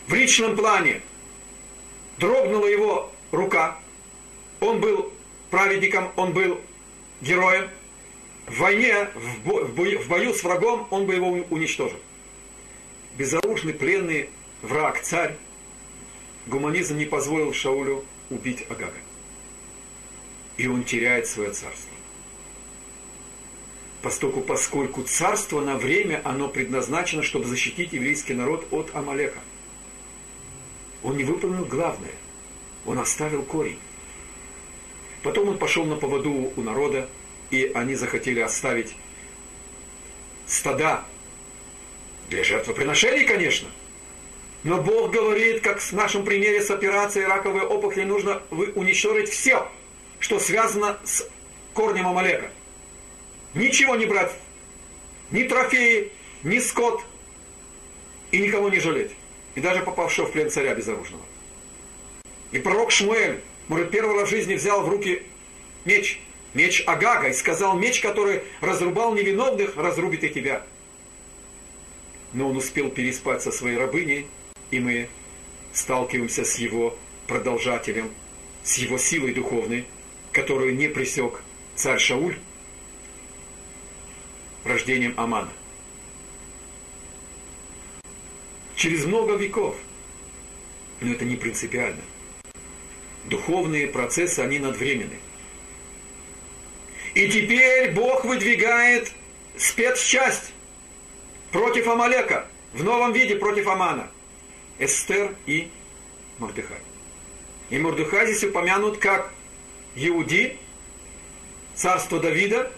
в 0.10 0.14
личном 0.16 0.56
плане 0.56 1.02
дрогнула 2.18 2.66
его 2.66 3.12
рука, 3.32 3.78
он 4.60 4.82
был 4.82 5.14
праведником, 5.52 6.12
он 6.16 6.34
был 6.34 6.60
героем, 7.22 7.70
в 8.48 8.58
войне, 8.58 9.08
в 9.14 9.44
бою, 9.76 10.00
в 10.00 10.08
бою 10.08 10.34
с 10.34 10.44
врагом, 10.44 10.88
он 10.90 11.06
бы 11.06 11.14
его 11.14 11.30
уничтожил. 11.52 12.00
Безоружный, 13.18 13.74
пленный 13.74 14.30
враг, 14.64 15.00
царь, 15.02 15.36
гуманизм 16.50 16.98
не 16.98 17.06
позволил 17.06 17.54
Шаулю 17.54 18.04
убить 18.30 18.66
Агага. 18.70 18.98
И 20.58 20.68
он 20.68 20.84
теряет 20.84 21.28
свое 21.28 21.52
царство. 21.52 21.94
Поскольку, 24.02 24.42
поскольку 24.42 25.04
царство 25.04 25.62
на 25.62 25.78
время, 25.78 26.22
оно 26.24 26.48
предназначено, 26.48 27.22
чтобы 27.22 27.46
защитить 27.46 27.94
еврейский 27.94 28.34
народ 28.34 28.68
от 28.72 28.94
Амалека. 28.96 29.40
Он 31.04 31.18
не 31.18 31.24
выполнил 31.24 31.66
главное. 31.66 32.14
Он 32.86 33.00
оставил 33.00 33.44
корень. 33.44 33.80
Потом 35.22 35.50
он 35.50 35.58
пошел 35.58 35.86
на 35.86 35.96
поводу 35.96 36.52
у 36.56 36.62
народа, 36.62 37.10
и 37.52 37.72
они 37.76 37.96
захотели 37.96 38.40
оставить 38.40 38.96
стада 40.48 41.04
для 42.30 42.44
жертвоприношений, 42.44 43.26
конечно. 43.26 43.68
Но 44.64 44.82
Бог 44.82 45.12
говорит, 45.12 45.62
как 45.62 45.80
в 45.80 45.92
нашем 45.94 46.26
примере 46.26 46.62
с 46.62 46.70
операцией 46.70 47.26
раковой 47.26 47.62
опухоли, 47.62 48.04
нужно 48.04 48.42
уничтожить 48.52 49.30
все, 49.30 49.68
что 50.20 50.40
связано 50.40 51.00
с 51.06 51.28
корнем 51.74 52.08
Амалека. 52.08 52.52
Ничего 53.54 53.96
не 53.96 54.06
брать, 54.06 54.34
ни 55.32 55.44
трофеи, 55.44 56.12
ни 56.44 56.60
скот, 56.60 57.02
и 58.32 58.40
никого 58.40 58.70
не 58.70 58.80
жалеть. 58.80 59.12
И 59.56 59.62
даже 59.62 59.82
попавшего 59.82 60.28
в 60.28 60.32
плен 60.32 60.52
царя 60.52 60.76
безоружного. 60.76 61.24
И 62.52 62.60
пророк 62.60 62.92
Шмуэль, 62.92 63.42
может, 63.68 63.92
первый 63.92 64.20
раз 64.20 64.28
в 64.28 64.32
жизни 64.32 64.56
взял 64.56 64.84
в 64.84 64.90
руки 64.90 65.24
меч, 65.86 66.22
меч 66.54 66.84
Агага, 66.86 67.30
и 67.30 67.34
сказал, 67.34 67.78
меч, 67.78 68.02
который 68.02 68.44
разрубал 68.62 69.14
невиновных, 69.14 69.78
разрубит 69.78 70.24
и 70.24 70.30
тебя. 70.30 70.64
Но 72.34 72.50
он 72.50 72.58
успел 72.58 72.90
переспать 72.90 73.42
со 73.42 73.52
своей 73.52 73.78
рабыней, 73.78 74.28
и 74.72 74.80
мы 74.80 75.10
сталкиваемся 75.74 76.46
с 76.46 76.56
его 76.56 76.98
продолжателем, 77.28 78.12
с 78.64 78.78
его 78.78 78.98
силой 78.98 79.34
духовной, 79.34 79.86
которую 80.32 80.76
не 80.76 80.88
пресек 80.88 81.42
царь 81.76 82.00
Шауль 82.00 82.38
рождением 84.64 85.14
Амана. 85.18 85.52
Через 88.76 89.06
много 89.06 89.36
веков, 89.36 89.76
но 91.02 91.12
это 91.12 91.26
не 91.26 91.36
принципиально. 91.36 92.02
Духовные 93.26 93.88
процессы, 93.88 94.40
они 94.40 94.60
надвременны. 94.60 95.20
И 97.16 97.28
теперь 97.28 97.92
Бог 97.92 98.24
выдвигает 98.24 99.12
спецчасть 99.58 100.54
против 101.52 101.88
Амалека, 101.88 102.48
в 102.74 102.84
новом 102.84 103.12
виде 103.14 103.36
против 103.36 103.68
Амана– 103.68 104.10
Эстер 104.80 105.36
и 105.46 105.70
Мордыхай. 106.40 106.80
И 107.70 107.78
Мордыхай 107.78 108.28
здесь 108.28 108.50
упомянут 108.50 108.98
как 108.98 109.32
Иуди, 109.96 110.58
царство 111.76 112.20
Давида, 112.20 112.72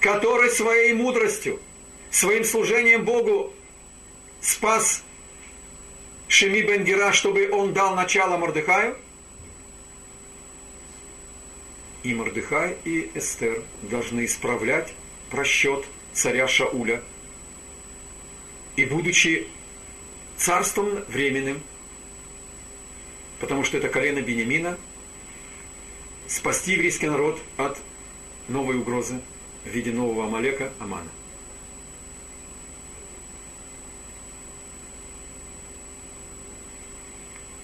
который 0.00 0.50
своей 0.50 0.92
мудростью, 0.94 1.60
своим 2.10 2.44
служением 2.44 3.04
Богу 3.04 3.54
спас 4.40 5.04
Шеми 6.28 6.62
Бенгера, 6.62 7.12
чтобы 7.12 7.50
он 7.50 7.74
дал 7.74 7.94
начало 7.94 8.38
Мордыхаю. 8.38 8.96
И 12.02 12.14
Мордыхай 12.14 12.76
и 12.84 13.10
Эстер 13.14 13.62
должны 13.82 14.24
исправлять 14.24 14.92
просчет 15.30 15.84
царя 16.12 16.48
Шауля. 16.48 17.02
И 18.76 18.86
будучи 18.86 19.46
царством 20.42 21.04
временным, 21.06 21.62
потому 23.38 23.62
что 23.62 23.78
это 23.78 23.88
колено 23.88 24.20
Бениамина, 24.20 24.76
спасти 26.26 26.72
еврейский 26.72 27.06
народ 27.06 27.40
от 27.56 27.78
новой 28.48 28.76
угрозы 28.76 29.20
в 29.64 29.68
виде 29.68 29.92
нового 29.92 30.24
Амалека 30.24 30.72
Амана. 30.80 31.08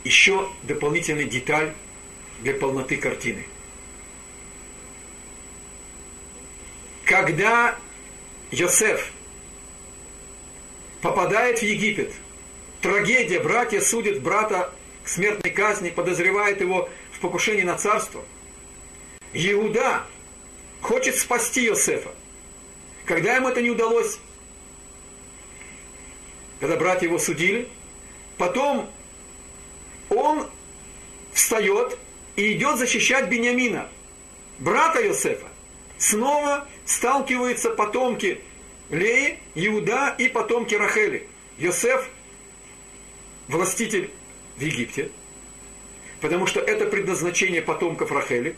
Еще 0.05 0.49
дополнительная 0.63 1.25
деталь 1.25 1.75
для 2.43 2.55
полноты 2.55 2.97
картины. 2.97 3.45
Когда 7.05 7.77
Йосеф 8.53 9.13
попадает 11.03 11.59
в 11.59 11.63
Египет– 11.63 12.15
трагедия, 12.81 13.41
братья 13.41 13.81
судят 13.81 14.21
брата 14.21 14.73
к 15.05 15.09
смертной 15.09 15.51
казни, 15.53 15.91
подозревает 15.91 16.61
его 16.61 16.89
в 17.13 17.21
покушении 17.21 17.63
на 17.63 17.77
царство. 17.77 18.25
Иуда 19.33 20.05
хочет 20.81 21.17
спасти 21.17 21.67
Иосифа. 21.67 22.15
Когда 23.05 23.37
ему 23.37 23.49
это 23.49 23.63
не 23.63 23.71
удалось, 23.71 24.19
когда 26.61 26.77
братья 26.77 27.07
его 27.07 27.19
судили, 27.19 27.69
потом 28.37 28.91
он 30.11 30.49
встает 31.33 31.99
и 32.37 32.53
идет 32.53 32.79
защищать 32.79 33.29
Бениамина, 33.29 33.89
брата 34.59 35.07
Иосифа. 35.07 35.47
Снова 35.99 36.69
сталкиваются 36.85 37.71
потомки 37.71 38.41
Леи, 38.91 39.39
Иуда 39.55 40.15
и 40.19 40.29
потомки 40.29 40.75
Рахели. 40.75 41.27
Йосеф 41.59 42.09
властитель 43.49 44.11
в 44.57 44.61
Египте, 44.61 45.11
потому 46.21 46.47
что 46.47 46.61
это 46.61 46.87
предназначение 46.87 47.63
потомков 47.63 48.13
Рахели, 48.13 48.57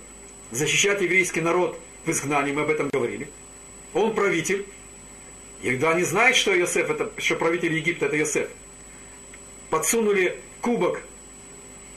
защищать 0.50 1.00
еврейский 1.00 1.40
народ 1.40 1.78
в 2.04 2.10
изгнании, 2.10 2.52
мы 2.52 2.62
об 2.62 2.70
этом 2.70 2.88
говорили. 2.90 3.28
Он 3.94 4.14
правитель. 4.14 4.66
И 5.62 5.70
когда 5.72 5.90
они 5.90 6.04
знают, 6.04 6.36
что 6.36 6.54
Йосеф, 6.54 6.88
это, 6.90 7.12
что 7.18 7.36
правитель 7.36 7.74
Египта 7.74 8.06
это 8.06 8.16
Йосеф, 8.16 8.48
подсунули 9.68 10.38
кубок, 10.60 11.02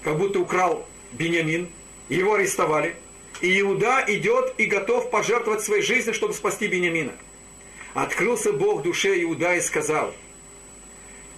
как 0.04 0.18
будто 0.18 0.40
украл 0.40 0.88
Бениамин, 1.14 1.70
его 2.10 2.34
арестовали, 2.34 2.96
и 3.42 3.60
Иуда 3.62 4.04
идет 4.08 4.54
и 4.58 4.66
готов 4.66 5.10
пожертвовать 5.10 5.64
своей 5.64 5.82
жизнью, 5.82 6.14
чтобы 6.14 6.34
спасти 6.34 6.68
Бениамина. 6.68 7.14
Открылся 7.94 8.52
Бог 8.52 8.84
душе 8.84 9.22
Иуда 9.24 9.56
и 9.56 9.62
сказал, 9.62 10.14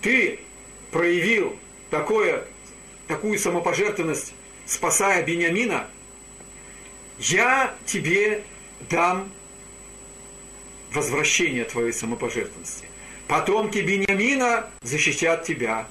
ты 0.01 0.39
проявил 0.95 1.59
такое, 1.89 2.45
такую 3.09 3.37
самопожертвенность, 3.37 4.33
спасая 4.65 5.25
Бениамина, 5.25 5.89
я 7.19 7.75
тебе 7.85 8.45
дам 8.89 9.29
возвращение 10.93 11.65
твоей 11.65 11.91
самопожертвенности. 11.91 12.85
Потомки 13.27 13.79
Бениамина 13.79 14.69
защитят 14.83 15.43
тебя. 15.43 15.85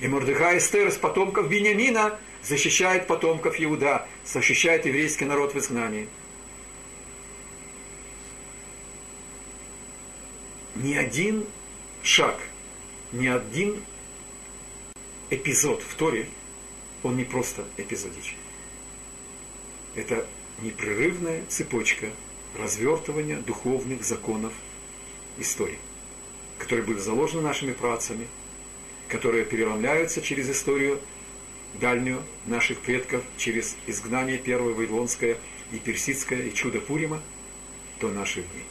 И 0.00 0.08
Мордыхай 0.08 0.56
Эстер 0.56 0.88
из 0.88 0.96
потомков 0.96 1.50
Бениамина 1.50 2.18
защищает 2.42 3.06
потомков 3.06 3.60
Иуда, 3.60 4.08
защищает 4.24 4.86
еврейский 4.86 5.26
народ 5.26 5.52
в 5.52 5.58
изгнании. 5.58 6.08
Ни 10.74 10.94
один 10.94 11.44
шаг– 12.02 12.40
ни 13.14 13.28
один 13.28 13.80
эпизод 15.30 15.82
в 15.82 15.94
Торе, 15.94 16.28
он 17.02 17.16
не 17.16 17.24
просто 17.24 17.64
эпизодичный. 17.76 18.38
Это 19.94 20.26
непрерывная 20.60 21.42
цепочка 21.48 22.10
развертывания 22.58 23.38
духовных 23.38 24.04
законов 24.04 24.52
истории, 25.38 25.78
которые 26.58 26.84
были 26.84 26.98
заложены 26.98 27.42
нашими 27.42 27.72
працами, 27.72 28.26
которые 29.08 29.44
переломляются 29.44 30.20
через 30.20 30.50
историю 30.50 31.00
дальнюю 31.80 32.22
наших 32.46 32.80
предков, 32.80 33.22
через 33.36 33.76
изгнание 33.86 34.38
первое 34.38 34.74
Вавилонское 34.74 35.38
и 35.72 35.78
Персидское 35.78 36.42
и 36.42 36.54
чудо 36.54 36.80
Пурима 36.80 37.20
до 38.00 38.10
наших 38.10 38.44
дней. 38.52 38.64